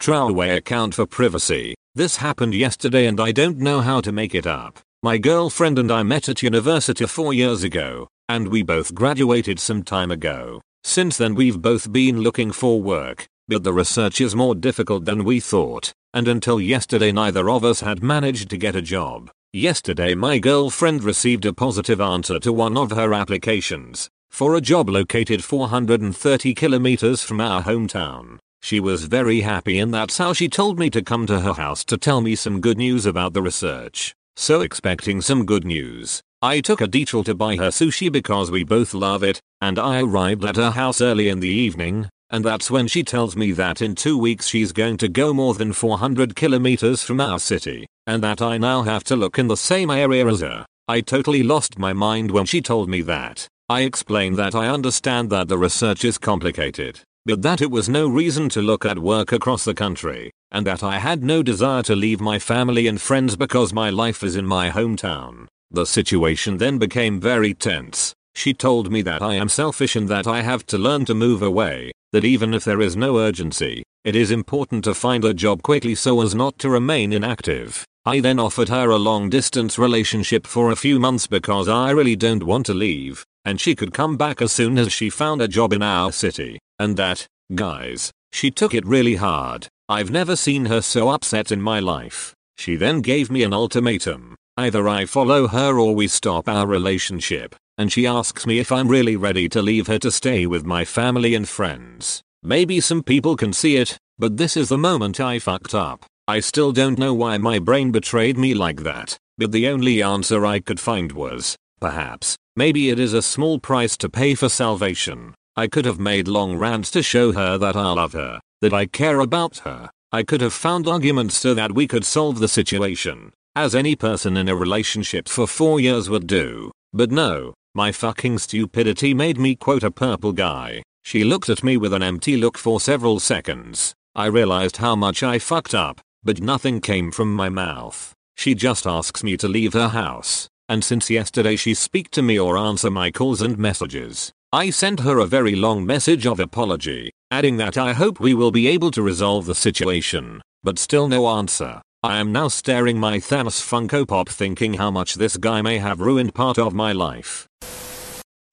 Throwaway 0.00 0.50
account 0.50 0.94
for 0.94 1.06
privacy. 1.06 1.74
This 1.94 2.16
happened 2.16 2.54
yesterday 2.54 3.06
and 3.06 3.20
I 3.20 3.32
don't 3.32 3.58
know 3.58 3.80
how 3.80 4.00
to 4.00 4.12
make 4.12 4.34
it 4.34 4.46
up. 4.46 4.80
My 5.02 5.16
girlfriend 5.16 5.78
and 5.78 5.90
I 5.92 6.02
met 6.02 6.28
at 6.28 6.42
university 6.42 7.06
four 7.06 7.32
years 7.32 7.62
ago, 7.62 8.08
and 8.28 8.48
we 8.48 8.62
both 8.62 8.94
graduated 8.94 9.60
some 9.60 9.84
time 9.84 10.10
ago. 10.10 10.60
Since 10.82 11.16
then 11.16 11.34
we've 11.34 11.62
both 11.62 11.92
been 11.92 12.20
looking 12.20 12.50
for 12.50 12.82
work, 12.82 13.26
but 13.48 13.62
the 13.62 13.72
research 13.72 14.20
is 14.20 14.34
more 14.34 14.54
difficult 14.54 15.04
than 15.04 15.24
we 15.24 15.38
thought, 15.40 15.92
and 16.12 16.26
until 16.26 16.60
yesterday 16.60 17.12
neither 17.12 17.48
of 17.48 17.64
us 17.64 17.80
had 17.80 18.02
managed 18.02 18.50
to 18.50 18.56
get 18.56 18.74
a 18.74 18.82
job. 18.82 19.30
Yesterday 19.52 20.14
my 20.14 20.38
girlfriend 20.38 21.04
received 21.04 21.44
a 21.46 21.52
positive 21.52 22.00
answer 22.00 22.38
to 22.40 22.52
one 22.52 22.76
of 22.76 22.90
her 22.90 23.14
applications, 23.14 24.08
for 24.30 24.54
a 24.54 24.60
job 24.60 24.88
located 24.88 25.44
430 25.44 26.54
kilometers 26.54 27.22
from 27.22 27.40
our 27.40 27.62
hometown. 27.62 28.38
She 28.62 28.80
was 28.80 29.04
very 29.04 29.42
happy 29.42 29.78
and 29.78 29.94
that's 29.94 30.18
how 30.18 30.32
she 30.32 30.48
told 30.48 30.78
me 30.78 30.90
to 30.90 31.02
come 31.02 31.26
to 31.26 31.40
her 31.40 31.52
house 31.52 31.84
to 31.84 31.96
tell 31.96 32.20
me 32.20 32.34
some 32.34 32.60
good 32.60 32.78
news 32.78 33.06
about 33.06 33.32
the 33.32 33.42
research. 33.42 34.14
So 34.34 34.60
expecting 34.60 35.20
some 35.20 35.46
good 35.46 35.64
news, 35.64 36.20
I 36.42 36.60
took 36.60 36.80
a 36.80 36.86
detour 36.86 37.24
to 37.24 37.34
buy 37.34 37.56
her 37.56 37.68
sushi 37.68 38.10
because 38.10 38.50
we 38.50 38.64
both 38.64 38.92
love 38.92 39.22
it, 39.22 39.40
and 39.60 39.78
I 39.78 40.00
arrived 40.00 40.44
at 40.44 40.56
her 40.56 40.72
house 40.72 41.00
early 41.00 41.28
in 41.28 41.40
the 41.40 41.48
evening, 41.48 42.10
and 42.30 42.44
that's 42.44 42.70
when 42.70 42.88
she 42.88 43.02
tells 43.02 43.36
me 43.36 43.52
that 43.52 43.80
in 43.80 43.94
two 43.94 44.18
weeks 44.18 44.48
she's 44.48 44.72
going 44.72 44.96
to 44.96 45.08
go 45.08 45.32
more 45.32 45.54
than 45.54 45.72
400 45.72 46.34
kilometers 46.34 47.02
from 47.02 47.20
our 47.20 47.38
city, 47.38 47.86
and 48.06 48.22
that 48.22 48.42
I 48.42 48.58
now 48.58 48.82
have 48.82 49.04
to 49.04 49.16
look 49.16 49.38
in 49.38 49.48
the 49.48 49.56
same 49.56 49.90
area 49.90 50.26
as 50.26 50.40
her. 50.40 50.66
I 50.88 51.00
totally 51.00 51.42
lost 51.42 51.78
my 51.78 51.92
mind 51.92 52.30
when 52.30 52.46
she 52.46 52.60
told 52.60 52.88
me 52.88 53.02
that. 53.02 53.46
I 53.68 53.82
explained 53.82 54.36
that 54.36 54.54
I 54.54 54.68
understand 54.68 55.30
that 55.30 55.48
the 55.48 55.58
research 55.58 56.04
is 56.04 56.18
complicated, 56.18 57.00
but 57.24 57.42
that 57.42 57.60
it 57.60 57.70
was 57.70 57.88
no 57.88 58.08
reason 58.08 58.48
to 58.50 58.62
look 58.62 58.84
at 58.84 58.98
work 58.98 59.32
across 59.32 59.64
the 59.64 59.74
country, 59.74 60.30
and 60.50 60.66
that 60.66 60.82
I 60.82 60.98
had 60.98 61.24
no 61.24 61.42
desire 61.42 61.82
to 61.84 61.96
leave 61.96 62.20
my 62.20 62.38
family 62.38 62.86
and 62.86 63.00
friends 63.00 63.36
because 63.36 63.72
my 63.72 63.90
life 63.90 64.22
is 64.22 64.36
in 64.36 64.46
my 64.46 64.70
hometown. 64.70 65.46
The 65.70 65.86
situation 65.86 66.58
then 66.58 66.78
became 66.78 67.20
very 67.20 67.54
tense. 67.54 68.14
She 68.36 68.54
told 68.54 68.92
me 68.92 69.02
that 69.02 69.22
I 69.22 69.34
am 69.34 69.48
selfish 69.48 69.96
and 69.96 70.08
that 70.08 70.26
I 70.26 70.42
have 70.42 70.64
to 70.66 70.78
learn 70.78 71.04
to 71.06 71.14
move 71.14 71.42
away, 71.42 71.90
that 72.16 72.24
even 72.24 72.54
if 72.54 72.64
there 72.64 72.80
is 72.80 72.96
no 72.96 73.18
urgency, 73.18 73.82
it 74.02 74.16
is 74.16 74.30
important 74.30 74.82
to 74.82 74.94
find 74.94 75.22
a 75.22 75.34
job 75.34 75.62
quickly 75.62 75.94
so 75.94 76.22
as 76.22 76.34
not 76.34 76.58
to 76.58 76.70
remain 76.70 77.12
inactive. 77.12 77.84
I 78.06 78.20
then 78.20 78.38
offered 78.38 78.70
her 78.70 78.88
a 78.88 78.96
long 78.96 79.28
distance 79.28 79.78
relationship 79.78 80.46
for 80.46 80.70
a 80.70 80.76
few 80.76 80.98
months 80.98 81.26
because 81.26 81.68
I 81.68 81.90
really 81.90 82.16
don't 82.16 82.44
want 82.44 82.64
to 82.66 82.72
leave, 82.72 83.22
and 83.44 83.60
she 83.60 83.74
could 83.74 83.92
come 83.92 84.16
back 84.16 84.40
as 84.40 84.50
soon 84.50 84.78
as 84.78 84.94
she 84.94 85.10
found 85.10 85.42
a 85.42 85.46
job 85.46 85.74
in 85.74 85.82
our 85.82 86.10
city. 86.10 86.58
And 86.78 86.96
that, 86.96 87.26
guys, 87.54 88.10
she 88.32 88.50
took 88.50 88.72
it 88.72 88.86
really 88.86 89.16
hard. 89.16 89.68
I've 89.86 90.10
never 90.10 90.36
seen 90.36 90.64
her 90.64 90.80
so 90.80 91.10
upset 91.10 91.52
in 91.52 91.60
my 91.60 91.80
life. 91.80 92.32
She 92.56 92.76
then 92.76 93.02
gave 93.02 93.30
me 93.30 93.42
an 93.42 93.52
ultimatum. 93.52 94.36
Either 94.56 94.88
I 94.88 95.04
follow 95.04 95.48
her 95.48 95.78
or 95.78 95.94
we 95.94 96.08
stop 96.08 96.48
our 96.48 96.66
relationship 96.66 97.56
and 97.78 97.92
she 97.92 98.06
asks 98.06 98.46
me 98.46 98.58
if 98.58 98.72
I'm 98.72 98.88
really 98.88 99.16
ready 99.16 99.48
to 99.50 99.62
leave 99.62 99.86
her 99.86 99.98
to 99.98 100.10
stay 100.10 100.46
with 100.46 100.64
my 100.64 100.84
family 100.84 101.34
and 101.34 101.48
friends. 101.48 102.22
Maybe 102.42 102.80
some 102.80 103.02
people 103.02 103.36
can 103.36 103.52
see 103.52 103.76
it, 103.76 103.98
but 104.18 104.36
this 104.36 104.56
is 104.56 104.68
the 104.68 104.78
moment 104.78 105.20
I 105.20 105.38
fucked 105.38 105.74
up. 105.74 106.04
I 106.28 106.40
still 106.40 106.72
don't 106.72 106.98
know 106.98 107.14
why 107.14 107.38
my 107.38 107.58
brain 107.58 107.92
betrayed 107.92 108.36
me 108.36 108.54
like 108.54 108.82
that, 108.82 109.16
but 109.38 109.52
the 109.52 109.68
only 109.68 110.02
answer 110.02 110.44
I 110.44 110.60
could 110.60 110.80
find 110.80 111.12
was, 111.12 111.56
perhaps, 111.80 112.36
maybe 112.56 112.90
it 112.90 112.98
is 112.98 113.12
a 113.12 113.22
small 113.22 113.58
price 113.58 113.96
to 113.98 114.08
pay 114.08 114.34
for 114.34 114.48
salvation. 114.48 115.34
I 115.56 115.66
could 115.66 115.84
have 115.84 115.98
made 115.98 116.28
long 116.28 116.56
rants 116.56 116.90
to 116.92 117.02
show 117.02 117.32
her 117.32 117.58
that 117.58 117.76
I 117.76 117.92
love 117.92 118.12
her, 118.12 118.40
that 118.60 118.72
I 118.72 118.86
care 118.86 119.20
about 119.20 119.58
her. 119.58 119.90
I 120.12 120.22
could 120.22 120.40
have 120.40 120.52
found 120.52 120.88
arguments 120.88 121.36
so 121.36 121.52
that 121.54 121.74
we 121.74 121.86
could 121.86 122.04
solve 122.04 122.38
the 122.38 122.48
situation, 122.48 123.32
as 123.54 123.74
any 123.74 123.96
person 123.96 124.36
in 124.36 124.48
a 124.48 124.56
relationship 124.56 125.28
for 125.28 125.46
four 125.46 125.80
years 125.80 126.08
would 126.08 126.26
do. 126.26 126.70
But 126.92 127.10
no, 127.10 127.54
my 127.76 127.92
fucking 127.92 128.38
stupidity 128.38 129.12
made 129.12 129.38
me 129.38 129.54
quote 129.54 129.84
a 129.84 129.90
purple 129.90 130.32
guy. 130.32 130.82
She 131.04 131.24
looked 131.24 131.50
at 131.50 131.62
me 131.62 131.76
with 131.76 131.92
an 131.92 132.02
empty 132.02 132.38
look 132.38 132.56
for 132.56 132.80
several 132.80 133.20
seconds. 133.20 133.94
I 134.14 134.26
realized 134.26 134.78
how 134.78 134.96
much 134.96 135.22
I 135.22 135.38
fucked 135.38 135.74
up, 135.74 136.00
but 136.24 136.40
nothing 136.40 136.80
came 136.80 137.12
from 137.12 137.34
my 137.34 137.50
mouth. 137.50 138.14
She 138.34 138.54
just 138.54 138.86
asks 138.86 139.22
me 139.22 139.36
to 139.36 139.46
leave 139.46 139.74
her 139.74 139.88
house, 139.88 140.48
and 140.70 140.82
since 140.82 141.10
yesterday 141.10 141.54
she 141.54 141.74
speak 141.74 142.10
to 142.12 142.22
me 142.22 142.38
or 142.38 142.56
answer 142.56 142.90
my 142.90 143.10
calls 143.10 143.42
and 143.42 143.58
messages. 143.58 144.32
I 144.54 144.70
sent 144.70 145.00
her 145.00 145.18
a 145.18 145.26
very 145.26 145.54
long 145.54 145.84
message 145.84 146.26
of 146.26 146.40
apology, 146.40 147.10
adding 147.30 147.58
that 147.58 147.76
I 147.76 147.92
hope 147.92 148.20
we 148.20 148.32
will 148.32 148.52
be 148.52 148.68
able 148.68 148.90
to 148.92 149.02
resolve 149.02 149.44
the 149.44 149.54
situation, 149.54 150.40
but 150.62 150.78
still 150.78 151.08
no 151.08 151.28
answer. 151.28 151.82
I 152.06 152.18
am 152.18 152.30
now 152.30 152.46
staring 152.46 153.00
my 153.00 153.18
Thanos 153.18 153.60
Funko 153.60 154.06
Pop 154.06 154.28
thinking 154.28 154.74
how 154.74 154.92
much 154.92 155.16
this 155.16 155.36
guy 155.36 155.60
may 155.60 155.78
have 155.78 155.98
ruined 155.98 156.36
part 156.36 156.56
of 156.56 156.72
my 156.72 156.92
life. 156.92 157.48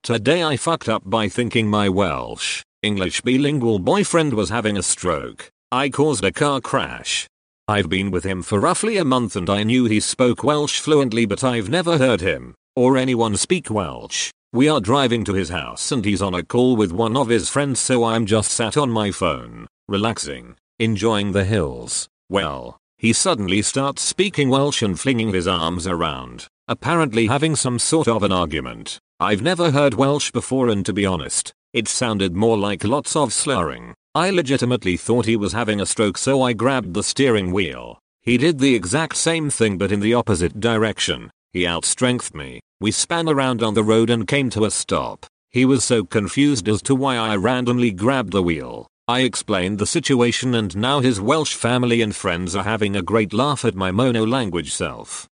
Today 0.01 0.43
I 0.43 0.57
fucked 0.57 0.89
up 0.89 1.03
by 1.05 1.29
thinking 1.29 1.67
my 1.67 1.87
Welsh, 1.87 2.63
English 2.81 3.21
bilingual 3.21 3.77
boyfriend 3.77 4.33
was 4.33 4.49
having 4.49 4.75
a 4.75 4.81
stroke. 4.81 5.51
I 5.71 5.89
caused 5.89 6.23
a 6.23 6.31
car 6.31 6.61
crash. 6.61 7.27
I've 7.67 7.89
been 7.89 8.09
with 8.09 8.23
him 8.23 8.41
for 8.41 8.59
roughly 8.59 8.97
a 8.97 9.05
month 9.05 9.35
and 9.35 9.47
I 9.47 9.61
knew 9.61 9.85
he 9.85 9.99
spoke 9.99 10.43
Welsh 10.43 10.79
fluently 10.79 11.27
but 11.27 11.43
I've 11.43 11.69
never 11.69 11.99
heard 11.99 12.21
him, 12.21 12.55
or 12.75 12.97
anyone 12.97 13.37
speak 13.37 13.69
Welsh. 13.69 14.31
We 14.51 14.67
are 14.67 14.81
driving 14.81 15.23
to 15.25 15.33
his 15.35 15.49
house 15.49 15.91
and 15.91 16.03
he's 16.03 16.23
on 16.23 16.33
a 16.33 16.41
call 16.41 16.75
with 16.75 16.91
one 16.91 17.15
of 17.15 17.29
his 17.29 17.49
friends 17.49 17.79
so 17.79 18.03
I'm 18.03 18.25
just 18.25 18.49
sat 18.49 18.77
on 18.77 18.89
my 18.89 19.11
phone, 19.11 19.67
relaxing, 19.87 20.55
enjoying 20.79 21.33
the 21.33 21.45
hills. 21.45 22.07
Well, 22.31 22.79
he 23.03 23.11
suddenly 23.11 23.61
starts 23.61 24.01
speaking 24.01 24.47
Welsh 24.47 24.81
and 24.81 24.97
flinging 24.97 25.33
his 25.33 25.45
arms 25.45 25.87
around, 25.87 26.47
apparently 26.69 27.27
having 27.27 27.53
some 27.53 27.77
sort 27.77 28.07
of 28.07 28.23
an 28.23 28.31
argument. 28.31 28.97
I've 29.19 29.41
never 29.41 29.71
heard 29.71 29.93
Welsh 29.93 30.31
before 30.31 30.69
and 30.69 30.85
to 30.85 30.93
be 30.93 31.05
honest, 31.05 31.51
it 31.73 31.89
sounded 31.89 32.33
more 32.33 32.57
like 32.57 32.85
lots 32.85 33.17
of 33.17 33.33
slurring. 33.33 33.93
I 34.15 34.29
legitimately 34.29 34.95
thought 34.95 35.25
he 35.25 35.35
was 35.35 35.51
having 35.51 35.81
a 35.81 35.85
stroke 35.85 36.17
so 36.17 36.41
I 36.41 36.53
grabbed 36.53 36.93
the 36.93 37.03
steering 37.03 37.51
wheel. 37.51 37.99
He 38.21 38.37
did 38.37 38.59
the 38.59 38.73
exact 38.73 39.17
same 39.17 39.49
thing 39.49 39.77
but 39.77 39.91
in 39.91 39.99
the 39.99 40.13
opposite 40.13 40.61
direction. 40.61 41.29
He 41.51 41.63
outstrengthed 41.63 42.33
me. 42.33 42.61
We 42.79 42.91
span 42.91 43.27
around 43.27 43.61
on 43.61 43.73
the 43.73 43.83
road 43.83 44.09
and 44.09 44.25
came 44.25 44.49
to 44.51 44.63
a 44.63 44.71
stop. 44.71 45.25
He 45.49 45.65
was 45.65 45.83
so 45.83 46.05
confused 46.05 46.69
as 46.69 46.81
to 46.83 46.95
why 46.95 47.17
I 47.17 47.35
randomly 47.35 47.91
grabbed 47.91 48.31
the 48.31 48.41
wheel. 48.41 48.87
I 49.07 49.21
explained 49.21 49.79
the 49.79 49.85
situation 49.85 50.55
and 50.55 50.73
now 50.77 51.01
his 51.01 51.19
Welsh 51.19 51.55
family 51.55 52.01
and 52.01 52.15
friends 52.15 52.55
are 52.55 52.63
having 52.63 52.95
a 52.95 53.01
great 53.01 53.33
laugh 53.33 53.65
at 53.65 53.75
my 53.75 53.91
mono 53.91 54.25
language 54.25 54.73
self. 54.73 55.27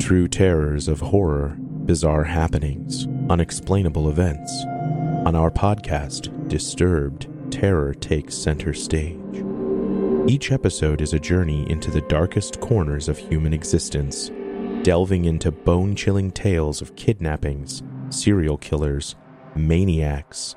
True 0.00 0.26
terrors 0.26 0.88
of 0.88 1.00
horror 1.00 1.56
bizarre 1.86 2.24
happenings, 2.24 3.06
unexplainable 3.30 4.08
events. 4.08 4.52
On 5.24 5.36
our 5.36 5.52
podcast, 5.52 6.32
Disturbed, 6.48 7.28
terror 7.52 7.94
takes 7.94 8.34
center 8.34 8.74
stage. 8.74 9.44
Each 10.26 10.50
episode 10.50 11.00
is 11.00 11.12
a 11.12 11.20
journey 11.20 11.70
into 11.70 11.92
the 11.92 12.00
darkest 12.02 12.60
corners 12.60 13.08
of 13.08 13.16
human 13.16 13.52
existence, 13.52 14.32
delving 14.82 15.26
into 15.26 15.52
bone 15.52 15.94
chilling 15.94 16.32
tales 16.32 16.82
of 16.82 16.96
kidnappings, 16.96 17.84
serial 18.10 18.58
killers, 18.58 19.14
maniacs, 19.54 20.56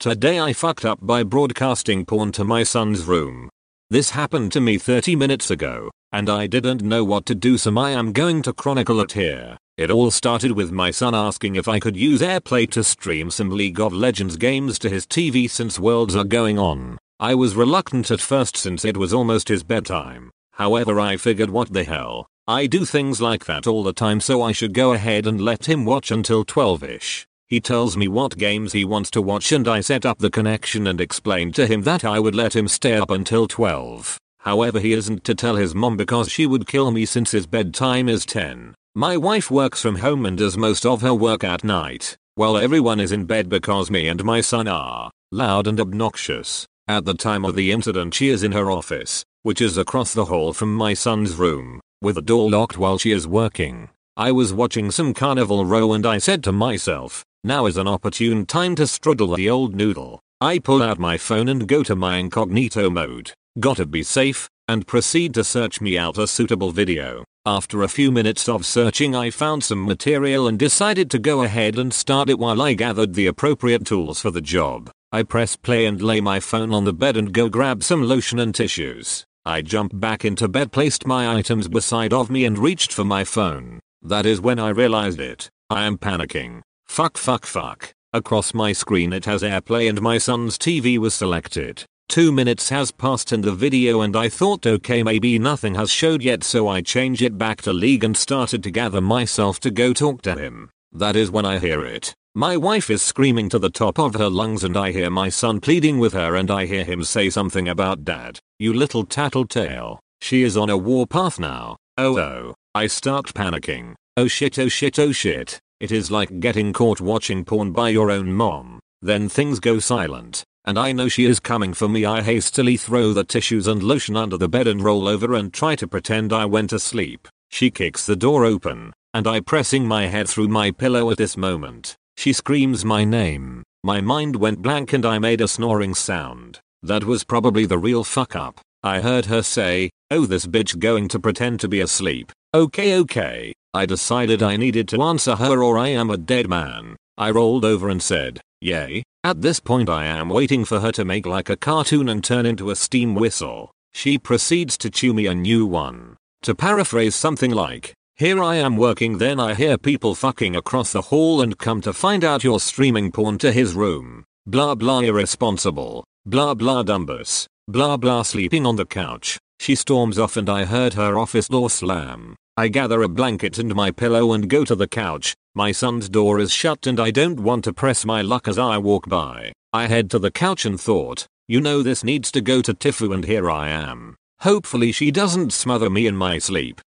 Today 0.00 0.38
I 0.38 0.52
fucked 0.52 0.84
up 0.84 1.00
by 1.02 1.24
broadcasting 1.24 2.06
porn 2.06 2.30
to 2.30 2.44
my 2.44 2.62
son's 2.62 3.02
room. 3.02 3.50
This 3.90 4.10
happened 4.10 4.52
to 4.52 4.60
me 4.60 4.78
30 4.78 5.16
minutes 5.16 5.50
ago, 5.50 5.90
and 6.12 6.30
I 6.30 6.46
didn't 6.46 6.82
know 6.82 7.02
what 7.02 7.26
to 7.26 7.34
do 7.34 7.58
so 7.58 7.76
I 7.76 7.90
am 7.90 8.12
going 8.12 8.42
to 8.42 8.52
chronicle 8.52 9.00
it 9.00 9.10
here. 9.10 9.56
It 9.76 9.90
all 9.90 10.12
started 10.12 10.52
with 10.52 10.70
my 10.70 10.92
son 10.92 11.16
asking 11.16 11.56
if 11.56 11.66
I 11.66 11.80
could 11.80 11.96
use 11.96 12.20
AirPlay 12.20 12.70
to 12.70 12.84
stream 12.84 13.28
some 13.28 13.50
League 13.50 13.80
of 13.80 13.92
Legends 13.92 14.36
games 14.36 14.78
to 14.78 14.88
his 14.88 15.04
TV 15.04 15.50
since 15.50 15.80
Worlds 15.80 16.14
are 16.14 16.22
going 16.22 16.60
on. 16.60 16.98
I 17.18 17.34
was 17.34 17.56
reluctant 17.56 18.12
at 18.12 18.20
first 18.20 18.56
since 18.56 18.84
it 18.84 18.96
was 18.96 19.12
almost 19.12 19.48
his 19.48 19.64
bedtime. 19.64 20.30
However 20.52 21.00
I 21.00 21.16
figured 21.16 21.50
what 21.50 21.72
the 21.72 21.82
hell, 21.82 22.28
I 22.46 22.68
do 22.68 22.84
things 22.84 23.20
like 23.20 23.46
that 23.46 23.66
all 23.66 23.82
the 23.82 23.92
time 23.92 24.20
so 24.20 24.42
I 24.42 24.52
should 24.52 24.74
go 24.74 24.92
ahead 24.92 25.26
and 25.26 25.40
let 25.40 25.68
him 25.68 25.84
watch 25.84 26.12
until 26.12 26.44
12ish. 26.44 27.24
He 27.48 27.60
tells 27.60 27.96
me 27.96 28.08
what 28.08 28.36
games 28.36 28.74
he 28.74 28.84
wants 28.84 29.10
to 29.12 29.22
watch 29.22 29.52
and 29.52 29.66
I 29.66 29.80
set 29.80 30.04
up 30.04 30.18
the 30.18 30.30
connection 30.30 30.86
and 30.86 31.00
explained 31.00 31.54
to 31.54 31.66
him 31.66 31.82
that 31.82 32.04
I 32.04 32.18
would 32.18 32.34
let 32.34 32.54
him 32.54 32.68
stay 32.68 32.94
up 32.94 33.10
until 33.10 33.48
12. 33.48 34.18
However 34.40 34.78
he 34.78 34.92
isn't 34.92 35.24
to 35.24 35.34
tell 35.34 35.56
his 35.56 35.74
mom 35.74 35.96
because 35.96 36.30
she 36.30 36.46
would 36.46 36.66
kill 36.66 36.90
me 36.90 37.06
since 37.06 37.30
his 37.30 37.46
bedtime 37.46 38.06
is 38.06 38.26
10. 38.26 38.74
My 38.94 39.16
wife 39.16 39.50
works 39.50 39.80
from 39.80 39.96
home 39.96 40.26
and 40.26 40.36
does 40.36 40.58
most 40.58 40.84
of 40.84 41.00
her 41.00 41.14
work 41.14 41.42
at 41.42 41.64
night, 41.64 42.16
while 42.34 42.58
everyone 42.58 43.00
is 43.00 43.12
in 43.12 43.24
bed 43.24 43.48
because 43.48 43.90
me 43.90 44.08
and 44.08 44.22
my 44.24 44.42
son 44.42 44.68
are 44.68 45.10
loud 45.32 45.66
and 45.66 45.80
obnoxious. 45.80 46.66
At 46.86 47.06
the 47.06 47.14
time 47.14 47.46
of 47.46 47.54
the 47.54 47.72
incident 47.72 48.12
she 48.12 48.28
is 48.28 48.42
in 48.42 48.52
her 48.52 48.70
office, 48.70 49.24
which 49.42 49.62
is 49.62 49.78
across 49.78 50.12
the 50.12 50.26
hall 50.26 50.52
from 50.52 50.74
my 50.74 50.92
son's 50.92 51.34
room, 51.34 51.80
with 52.02 52.16
the 52.16 52.22
door 52.22 52.50
locked 52.50 52.76
while 52.76 52.98
she 52.98 53.10
is 53.10 53.26
working. 53.26 53.88
I 54.18 54.32
was 54.32 54.52
watching 54.52 54.90
some 54.90 55.14
Carnival 55.14 55.64
Row 55.64 55.92
and 55.92 56.04
I 56.04 56.18
said 56.18 56.42
to 56.42 56.50
myself, 56.50 57.24
now 57.44 57.66
is 57.66 57.76
an 57.76 57.86
opportune 57.86 58.46
time 58.46 58.74
to 58.74 58.82
strudel 58.82 59.36
the 59.36 59.48
old 59.48 59.76
noodle. 59.76 60.18
I 60.40 60.58
pull 60.58 60.82
out 60.82 60.98
my 60.98 61.16
phone 61.16 61.48
and 61.48 61.68
go 61.68 61.84
to 61.84 61.94
my 61.94 62.16
incognito 62.16 62.90
mode, 62.90 63.30
gotta 63.60 63.86
be 63.86 64.02
safe, 64.02 64.48
and 64.66 64.88
proceed 64.88 65.34
to 65.34 65.44
search 65.44 65.80
me 65.80 65.96
out 65.96 66.18
a 66.18 66.26
suitable 66.26 66.72
video. 66.72 67.22
After 67.46 67.84
a 67.84 67.88
few 67.88 68.10
minutes 68.10 68.48
of 68.48 68.66
searching 68.66 69.14
I 69.14 69.30
found 69.30 69.62
some 69.62 69.86
material 69.86 70.48
and 70.48 70.58
decided 70.58 71.12
to 71.12 71.20
go 71.20 71.42
ahead 71.44 71.78
and 71.78 71.94
start 71.94 72.28
it 72.28 72.40
while 72.40 72.60
I 72.60 72.74
gathered 72.74 73.14
the 73.14 73.28
appropriate 73.28 73.86
tools 73.86 74.20
for 74.20 74.32
the 74.32 74.40
job. 74.40 74.90
I 75.12 75.22
press 75.22 75.54
play 75.54 75.86
and 75.86 76.02
lay 76.02 76.20
my 76.20 76.40
phone 76.40 76.74
on 76.74 76.84
the 76.84 76.92
bed 76.92 77.16
and 77.16 77.32
go 77.32 77.48
grab 77.48 77.84
some 77.84 78.02
lotion 78.02 78.40
and 78.40 78.52
tissues. 78.52 79.24
I 79.44 79.62
jumped 79.62 80.00
back 80.00 80.24
into 80.24 80.48
bed 80.48 80.72
placed 80.72 81.06
my 81.06 81.38
items 81.38 81.68
beside 81.68 82.12
of 82.12 82.30
me 82.30 82.44
and 82.44 82.58
reached 82.58 82.92
for 82.92 83.04
my 83.04 83.22
phone. 83.22 83.78
That 84.02 84.26
is 84.26 84.40
when 84.40 84.58
I 84.58 84.68
realized 84.70 85.20
it. 85.20 85.50
I 85.70 85.84
am 85.84 85.98
panicking. 85.98 86.62
Fuck 86.86 87.18
fuck 87.18 87.44
fuck. 87.44 87.92
Across 88.12 88.54
my 88.54 88.72
screen 88.72 89.12
it 89.12 89.24
has 89.26 89.42
AirPlay 89.42 89.88
and 89.88 90.00
my 90.00 90.18
son's 90.18 90.56
TV 90.56 90.98
was 90.98 91.14
selected. 91.14 91.84
Two 92.08 92.32
minutes 92.32 92.70
has 92.70 92.90
passed 92.90 93.32
in 93.32 93.42
the 93.42 93.52
video 93.52 94.00
and 94.00 94.16
I 94.16 94.30
thought 94.30 94.66
okay 94.66 95.02
maybe 95.02 95.38
nothing 95.38 95.74
has 95.74 95.90
showed 95.90 96.22
yet 96.22 96.42
so 96.42 96.66
I 96.66 96.80
change 96.80 97.22
it 97.22 97.36
back 97.36 97.60
to 97.62 97.72
league 97.72 98.04
and 98.04 98.16
started 98.16 98.62
to 98.62 98.70
gather 98.70 99.02
myself 99.02 99.60
to 99.60 99.70
go 99.70 99.92
talk 99.92 100.22
to 100.22 100.34
him. 100.34 100.70
That 100.90 101.16
is 101.16 101.30
when 101.30 101.44
I 101.44 101.58
hear 101.58 101.84
it. 101.84 102.14
My 102.34 102.56
wife 102.56 102.88
is 102.88 103.02
screaming 103.02 103.48
to 103.50 103.58
the 103.58 103.68
top 103.68 103.98
of 103.98 104.14
her 104.14 104.30
lungs 104.30 104.64
and 104.64 104.76
I 104.76 104.92
hear 104.92 105.10
my 105.10 105.28
son 105.28 105.60
pleading 105.60 105.98
with 105.98 106.14
her 106.14 106.36
and 106.36 106.50
I 106.50 106.64
hear 106.64 106.84
him 106.84 107.04
say 107.04 107.28
something 107.28 107.68
about 107.68 108.04
dad. 108.04 108.38
You 108.58 108.72
little 108.72 109.04
tattletale. 109.04 110.00
She 110.22 110.44
is 110.44 110.56
on 110.56 110.70
a 110.70 110.76
warpath 110.76 111.38
now. 111.38 111.76
Oh 111.98 112.18
oh. 112.18 112.54
I 112.74 112.86
start 112.86 113.34
panicking. 113.34 113.94
Oh 114.16 114.28
shit 114.28 114.58
oh 114.58 114.68
shit 114.68 114.98
oh 114.98 115.12
shit. 115.12 115.60
It 115.80 115.92
is 115.92 116.10
like 116.10 116.40
getting 116.40 116.72
caught 116.72 117.00
watching 117.00 117.44
porn 117.44 117.72
by 117.72 117.90
your 117.90 118.10
own 118.10 118.32
mom. 118.32 118.80
Then 119.02 119.28
things 119.28 119.60
go 119.60 119.78
silent 119.78 120.44
and 120.68 120.78
I 120.78 120.92
know 120.92 121.08
she 121.08 121.24
is 121.24 121.40
coming 121.40 121.72
for 121.72 121.88
me 121.88 122.04
I 122.04 122.20
hastily 122.20 122.76
throw 122.76 123.14
the 123.14 123.24
tissues 123.24 123.66
and 123.66 123.82
lotion 123.82 124.18
under 124.18 124.36
the 124.36 124.50
bed 124.50 124.66
and 124.66 124.84
roll 124.84 125.08
over 125.08 125.32
and 125.32 125.50
try 125.50 125.74
to 125.76 125.88
pretend 125.88 126.30
I 126.30 126.44
went 126.44 126.68
to 126.70 126.78
sleep. 126.78 127.26
She 127.48 127.70
kicks 127.70 128.04
the 128.04 128.16
door 128.16 128.44
open, 128.44 128.92
and 129.14 129.26
I 129.26 129.40
pressing 129.40 129.86
my 129.86 130.08
head 130.08 130.28
through 130.28 130.48
my 130.48 130.70
pillow 130.70 131.10
at 131.10 131.16
this 131.16 131.38
moment. 131.38 131.96
She 132.18 132.34
screams 132.34 132.84
my 132.84 133.02
name. 133.02 133.62
My 133.82 134.02
mind 134.02 134.36
went 134.36 134.60
blank 134.60 134.92
and 134.92 135.06
I 135.06 135.18
made 135.18 135.40
a 135.40 135.48
snoring 135.48 135.94
sound. 135.94 136.60
That 136.82 137.04
was 137.04 137.24
probably 137.24 137.64
the 137.64 137.78
real 137.78 138.04
fuck 138.04 138.36
up. 138.36 138.60
I 138.82 139.00
heard 139.00 139.24
her 139.24 139.42
say, 139.42 139.88
oh 140.10 140.26
this 140.26 140.46
bitch 140.46 140.78
going 140.78 141.08
to 141.08 141.18
pretend 141.18 141.60
to 141.60 141.68
be 141.68 141.80
asleep. 141.80 142.30
Okay 142.54 142.96
okay. 143.00 143.52
I 143.74 143.84
decided 143.84 144.42
I 144.42 144.56
needed 144.56 144.88
to 144.88 145.02
answer 145.02 145.36
her 145.36 145.62
or 145.62 145.76
I 145.76 145.88
am 145.88 146.08
a 146.08 146.16
dead 146.16 146.48
man. 146.48 146.96
I 147.18 147.30
rolled 147.30 147.62
over 147.62 147.90
and 147.90 148.02
said, 148.02 148.40
yay, 148.62 149.02
at 149.22 149.42
this 149.42 149.60
point 149.60 149.90
I 149.90 150.06
am 150.06 150.30
waiting 150.30 150.64
for 150.64 150.80
her 150.80 150.90
to 150.92 151.04
make 151.04 151.26
like 151.26 151.50
a 151.50 151.58
cartoon 151.58 152.08
and 152.08 152.24
turn 152.24 152.46
into 152.46 152.70
a 152.70 152.76
steam 152.76 153.14
whistle. 153.14 153.70
She 153.92 154.16
proceeds 154.16 154.78
to 154.78 154.88
chew 154.88 155.12
me 155.12 155.26
a 155.26 155.34
new 155.34 155.66
one. 155.66 156.16
To 156.44 156.54
paraphrase 156.54 157.14
something 157.14 157.50
like, 157.50 157.92
here 158.16 158.42
I 158.42 158.56
am 158.56 158.78
working 158.78 159.18
then 159.18 159.38
I 159.38 159.52
hear 159.52 159.76
people 159.76 160.14
fucking 160.14 160.56
across 160.56 160.92
the 160.92 161.02
hall 161.02 161.42
and 161.42 161.58
come 161.58 161.82
to 161.82 161.92
find 161.92 162.24
out 162.24 162.44
you're 162.44 162.60
streaming 162.60 163.12
porn 163.12 163.36
to 163.38 163.52
his 163.52 163.74
room. 163.74 164.24
Blah 164.46 164.74
blah 164.74 165.00
irresponsible. 165.00 166.02
Blah 166.24 166.54
blah 166.54 166.82
dumbus. 166.82 167.46
Blah 167.66 167.98
blah 167.98 168.22
sleeping 168.22 168.64
on 168.64 168.76
the 168.76 168.86
couch. 168.86 169.38
She 169.60 169.74
storms 169.74 170.18
off 170.18 170.36
and 170.36 170.48
I 170.48 170.64
heard 170.64 170.94
her 170.94 171.18
office 171.18 171.48
door 171.48 171.68
slam. 171.68 172.36
I 172.56 172.68
gather 172.68 173.02
a 173.02 173.08
blanket 173.08 173.58
and 173.58 173.74
my 173.74 173.90
pillow 173.90 174.32
and 174.32 174.48
go 174.48 174.64
to 174.64 174.74
the 174.74 174.88
couch. 174.88 175.34
My 175.54 175.72
son's 175.72 176.08
door 176.08 176.38
is 176.38 176.52
shut 176.52 176.86
and 176.86 176.98
I 176.98 177.10
don't 177.10 177.40
want 177.40 177.64
to 177.64 177.72
press 177.72 178.04
my 178.04 178.22
luck 178.22 178.48
as 178.48 178.58
I 178.58 178.78
walk 178.78 179.08
by. 179.08 179.52
I 179.72 179.86
head 179.86 180.10
to 180.10 180.18
the 180.18 180.30
couch 180.30 180.64
and 180.64 180.80
thought, 180.80 181.26
you 181.46 181.60
know 181.60 181.82
this 181.82 182.02
needs 182.02 182.30
to 182.32 182.40
go 182.40 182.62
to 182.62 182.74
Tifu 182.74 183.12
and 183.12 183.24
here 183.24 183.50
I 183.50 183.68
am. 183.68 184.16
Hopefully 184.40 184.92
she 184.92 185.10
doesn't 185.10 185.52
smother 185.52 185.90
me 185.90 186.06
in 186.06 186.16
my 186.16 186.38
sleep. 186.38 186.80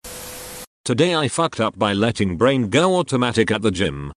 Today 0.84 1.14
I 1.14 1.28
fucked 1.28 1.60
up 1.60 1.78
by 1.78 1.94
letting 1.94 2.38
brain 2.38 2.70
go 2.70 2.96
automatic 2.98 3.52
at 3.52 3.62
the 3.62 3.72
gym. 3.72 4.14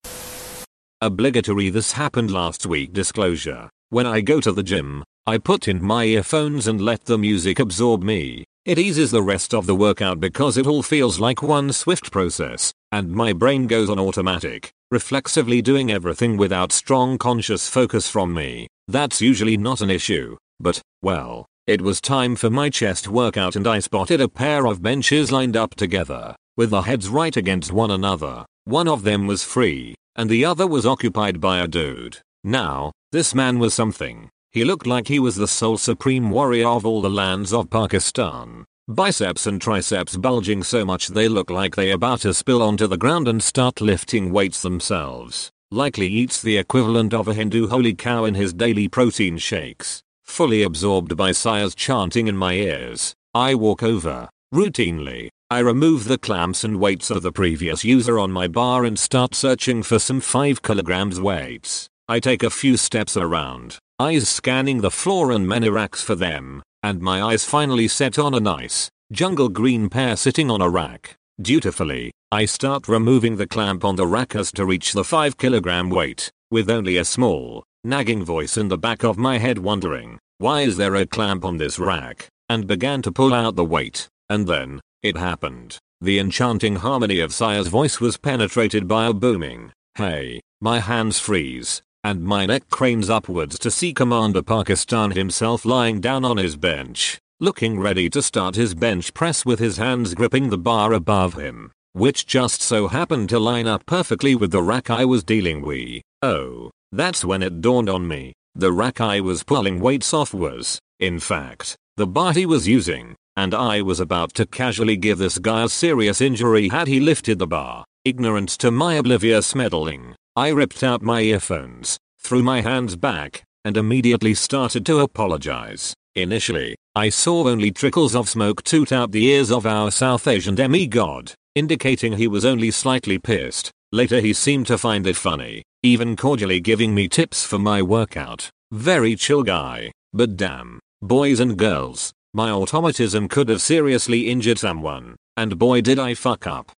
Obligatory 1.01 1.69
this 1.69 1.91
happened 1.91 2.31
last 2.31 2.65
week 2.65 2.93
disclosure. 2.93 3.69
When 3.89 4.07
I 4.07 4.21
go 4.21 4.41
to 4.41 4.51
the 4.51 4.63
gym, 4.63 5.03
I 5.27 5.37
put 5.37 5.67
in 5.67 5.83
my 5.83 6.05
earphones 6.05 6.67
and 6.67 6.81
let 6.81 7.05
the 7.05 7.17
music 7.17 7.59
absorb 7.59 8.03
me. 8.03 8.45
It 8.65 8.79
eases 8.79 9.11
the 9.11 9.21
rest 9.21 9.53
of 9.53 9.67
the 9.67 9.75
workout 9.75 10.19
because 10.19 10.57
it 10.57 10.65
all 10.65 10.81
feels 10.81 11.19
like 11.19 11.43
one 11.43 11.71
swift 11.71 12.11
process, 12.11 12.73
and 12.91 13.11
my 13.11 13.31
brain 13.31 13.67
goes 13.67 13.91
on 13.91 13.99
automatic, 13.99 14.71
reflexively 14.89 15.61
doing 15.61 15.91
everything 15.91 16.35
without 16.35 16.71
strong 16.71 17.19
conscious 17.19 17.69
focus 17.69 18.09
from 18.09 18.33
me. 18.33 18.67
That's 18.87 19.21
usually 19.21 19.55
not 19.55 19.81
an 19.81 19.91
issue, 19.91 20.37
but, 20.59 20.81
well, 21.03 21.45
it 21.67 21.81
was 21.81 22.01
time 22.01 22.35
for 22.35 22.49
my 22.49 22.71
chest 22.71 23.07
workout 23.07 23.55
and 23.55 23.67
I 23.67 23.77
spotted 23.77 24.19
a 24.19 24.27
pair 24.27 24.65
of 24.65 24.81
benches 24.81 25.31
lined 25.31 25.55
up 25.55 25.75
together, 25.75 26.35
with 26.57 26.71
the 26.71 26.81
heads 26.81 27.07
right 27.07 27.37
against 27.37 27.71
one 27.71 27.91
another. 27.91 28.47
One 28.63 28.87
of 28.87 29.03
them 29.03 29.27
was 29.27 29.43
free, 29.43 29.93
and 30.15 30.27
the 30.27 30.43
other 30.43 30.65
was 30.65 30.87
occupied 30.87 31.39
by 31.39 31.59
a 31.59 31.67
dude. 31.67 32.17
Now, 32.43 32.93
this 33.11 33.35
man 33.35 33.59
was 33.59 33.75
something. 33.75 34.31
He 34.55 34.63
looked 34.63 34.87
like 34.87 35.09
he 35.09 35.19
was 35.19 35.35
the 35.35 35.49
sole 35.49 35.77
supreme 35.77 36.29
warrior 36.29 36.69
of 36.69 36.85
all 36.85 37.01
the 37.01 37.09
lands 37.09 37.51
of 37.51 37.69
Pakistan. 37.69 38.63
Biceps 38.87 39.47
and 39.47 39.61
triceps 39.61 40.15
bulging 40.15 40.63
so 40.63 40.85
much 40.85 41.09
they 41.09 41.27
look 41.27 41.49
like 41.49 41.75
they 41.75 41.91
about 41.91 42.21
to 42.21 42.33
spill 42.33 42.63
onto 42.63 42.87
the 42.87 42.95
ground 42.95 43.27
and 43.27 43.43
start 43.43 43.81
lifting 43.81 44.31
weights 44.31 44.61
themselves. 44.61 45.51
Likely 45.71 46.07
eats 46.07 46.41
the 46.41 46.55
equivalent 46.55 47.13
of 47.13 47.27
a 47.27 47.33
Hindu 47.33 47.67
holy 47.67 47.93
cow 47.93 48.23
in 48.23 48.33
his 48.33 48.53
daily 48.53 48.87
protein 48.87 49.37
shakes. 49.37 50.01
Fully 50.23 50.63
absorbed 50.63 51.17
by 51.17 51.33
sires 51.33 51.75
chanting 51.75 52.29
in 52.29 52.37
my 52.37 52.53
ears. 52.53 53.13
I 53.33 53.55
walk 53.55 53.83
over. 53.83 54.29
Routinely, 54.53 55.31
I 55.49 55.59
remove 55.59 56.05
the 56.05 56.17
clamps 56.17 56.63
and 56.63 56.79
weights 56.79 57.11
of 57.11 57.23
the 57.23 57.33
previous 57.33 57.83
user 57.83 58.17
on 58.17 58.31
my 58.31 58.47
bar 58.47 58.85
and 58.85 58.97
start 58.97 59.35
searching 59.35 59.83
for 59.83 59.99
some 59.99 60.21
5 60.21 60.61
kilograms 60.61 61.19
weights. 61.19 61.89
I 62.07 62.21
take 62.21 62.43
a 62.43 62.51
few 62.51 62.77
steps 62.77 63.17
around, 63.17 63.79
eyes 63.97 64.27
scanning 64.27 64.81
the 64.81 64.91
floor 64.91 65.31
and 65.31 65.47
many 65.47 65.69
racks 65.69 66.03
for 66.03 66.15
them, 66.15 66.61
and 66.83 66.99
my 67.01 67.21
eyes 67.21 67.45
finally 67.45 67.87
set 67.87 68.19
on 68.19 68.33
a 68.33 68.39
nice, 68.39 68.89
jungle 69.11 69.47
green 69.47 69.89
pair 69.89 70.17
sitting 70.17 70.51
on 70.51 70.61
a 70.61 70.69
rack. 70.69 71.15
Dutifully, 71.41 72.11
I 72.31 72.45
start 72.45 72.89
removing 72.89 73.37
the 73.37 73.47
clamp 73.47 73.85
on 73.85 73.95
the 73.95 74.07
rack 74.07 74.35
as 74.35 74.51
to 74.53 74.65
reach 74.65 74.91
the 74.91 75.05
5 75.05 75.37
kilogram 75.37 75.89
weight, 75.89 76.29
with 76.51 76.69
only 76.69 76.97
a 76.97 77.05
small, 77.05 77.63
nagging 77.85 78.25
voice 78.25 78.57
in 78.57 78.67
the 78.67 78.77
back 78.77 79.03
of 79.03 79.17
my 79.17 79.37
head 79.37 79.59
wondering, 79.59 80.19
why 80.39 80.61
is 80.61 80.75
there 80.75 80.95
a 80.95 81.05
clamp 81.05 81.45
on 81.45 81.55
this 81.55 81.79
rack, 81.79 82.27
and 82.49 82.67
began 82.67 83.01
to 83.01 83.11
pull 83.13 83.33
out 83.33 83.55
the 83.55 83.63
weight, 83.63 84.09
and 84.29 84.45
then, 84.45 84.81
it 85.03 85.15
happened. 85.15 85.77
The 86.01 86.19
enchanting 86.19 86.75
harmony 86.75 87.21
of 87.21 87.33
Sire's 87.33 87.67
voice 87.67 88.01
was 88.01 88.17
penetrated 88.17 88.89
by 88.89 89.05
a 89.05 89.13
booming, 89.13 89.71
hey, 89.95 90.41
my 90.59 90.79
hands 90.79 91.19
freeze, 91.19 91.81
and 92.05 92.21
my 92.21 92.45
neck 92.45 92.69
cranes 92.69 93.09
upwards 93.09 93.57
to 93.57 93.71
see 93.71 93.91
Commander 93.91 94.43
Pakistan 94.43 95.09
himself 95.09 95.65
lying 95.65 95.99
down 95.99 96.23
on 96.23 96.37
his 96.37 96.55
bench, 96.55 97.17
looking 97.39 97.79
ready 97.79 98.11
to 98.11 98.21
start 98.21 98.53
his 98.53 98.75
bench 98.75 99.11
press 99.15 99.43
with 99.43 99.57
his 99.57 99.77
hands 99.77 100.13
gripping 100.13 100.51
the 100.51 100.57
bar 100.57 100.93
above 100.93 101.33
him, 101.33 101.71
which 101.93 102.27
just 102.27 102.61
so 102.61 102.87
happened 102.87 103.27
to 103.27 103.39
line 103.39 103.65
up 103.65 103.83
perfectly 103.87 104.35
with 104.35 104.51
the 104.51 104.61
rack 104.61 104.91
I 104.91 105.03
was 105.03 105.23
dealing 105.23 105.63
with. 105.63 106.03
Oh, 106.21 106.69
that's 106.91 107.25
when 107.25 107.41
it 107.41 107.59
dawned 107.59 107.89
on 107.89 108.07
me. 108.07 108.33
The 108.53 108.71
rack 108.71 109.01
I 109.01 109.19
was 109.19 109.41
pulling 109.41 109.79
weights 109.79 110.13
off 110.13 110.31
was, 110.31 110.77
in 110.99 111.19
fact, 111.19 111.75
the 111.97 112.05
bar 112.05 112.33
he 112.33 112.45
was 112.45 112.67
using, 112.67 113.15
and 113.35 113.55
I 113.55 113.81
was 113.81 113.99
about 113.99 114.35
to 114.35 114.45
casually 114.45 114.95
give 114.95 115.17
this 115.17 115.39
guy 115.39 115.63
a 115.63 115.69
serious 115.69 116.21
injury 116.21 116.69
had 116.69 116.87
he 116.87 116.99
lifted 116.99 117.39
the 117.39 117.47
bar. 117.47 117.83
Ignorant 118.03 118.49
to 118.59 118.69
my 118.69 118.93
oblivious 118.93 119.55
meddling, 119.55 120.13
I 120.37 120.49
ripped 120.49 120.83
out 120.83 121.01
my 121.01 121.21
earphones, 121.21 121.97
threw 122.19 122.43
my 122.43 122.59
hands 122.59 122.97
back, 122.97 123.43
and 123.63 123.77
immediately 123.77 124.33
started 124.33 124.85
to 124.85 124.99
apologize. 124.99 125.93
Initially, 126.13 126.75
I 126.93 127.07
saw 127.07 127.47
only 127.47 127.71
trickles 127.71 128.13
of 128.15 128.27
smoke 128.27 128.61
toot 128.63 128.91
out 128.91 129.13
the 129.13 129.27
ears 129.27 129.49
of 129.49 129.65
our 129.65 129.91
South 129.91 130.27
Asian 130.27 130.55
demigod, 130.55 131.31
indicating 131.55 132.17
he 132.17 132.27
was 132.27 132.43
only 132.43 132.69
slightly 132.69 133.17
pissed. 133.17 133.71
Later 133.93 134.19
he 134.19 134.33
seemed 134.33 134.67
to 134.67 134.77
find 134.77 135.07
it 135.07 135.15
funny, 135.15 135.63
even 135.83 136.17
cordially 136.17 136.59
giving 136.59 136.93
me 136.93 137.07
tips 137.07 137.45
for 137.45 137.57
my 137.57 137.81
workout. 137.81 138.49
Very 138.73 139.15
chill 139.15 139.41
guy, 139.41 139.93
but 140.11 140.35
damn, 140.35 140.81
boys 141.01 141.39
and 141.39 141.55
girls, 141.55 142.11
my 142.33 142.49
automatism 142.51 143.29
could 143.29 143.47
have 143.47 143.61
seriously 143.61 144.27
injured 144.27 144.59
someone, 144.59 145.15
and 145.37 145.57
boy 145.57 145.79
did 145.79 145.97
I 145.97 146.13
fuck 146.13 146.45
up. 146.45 146.73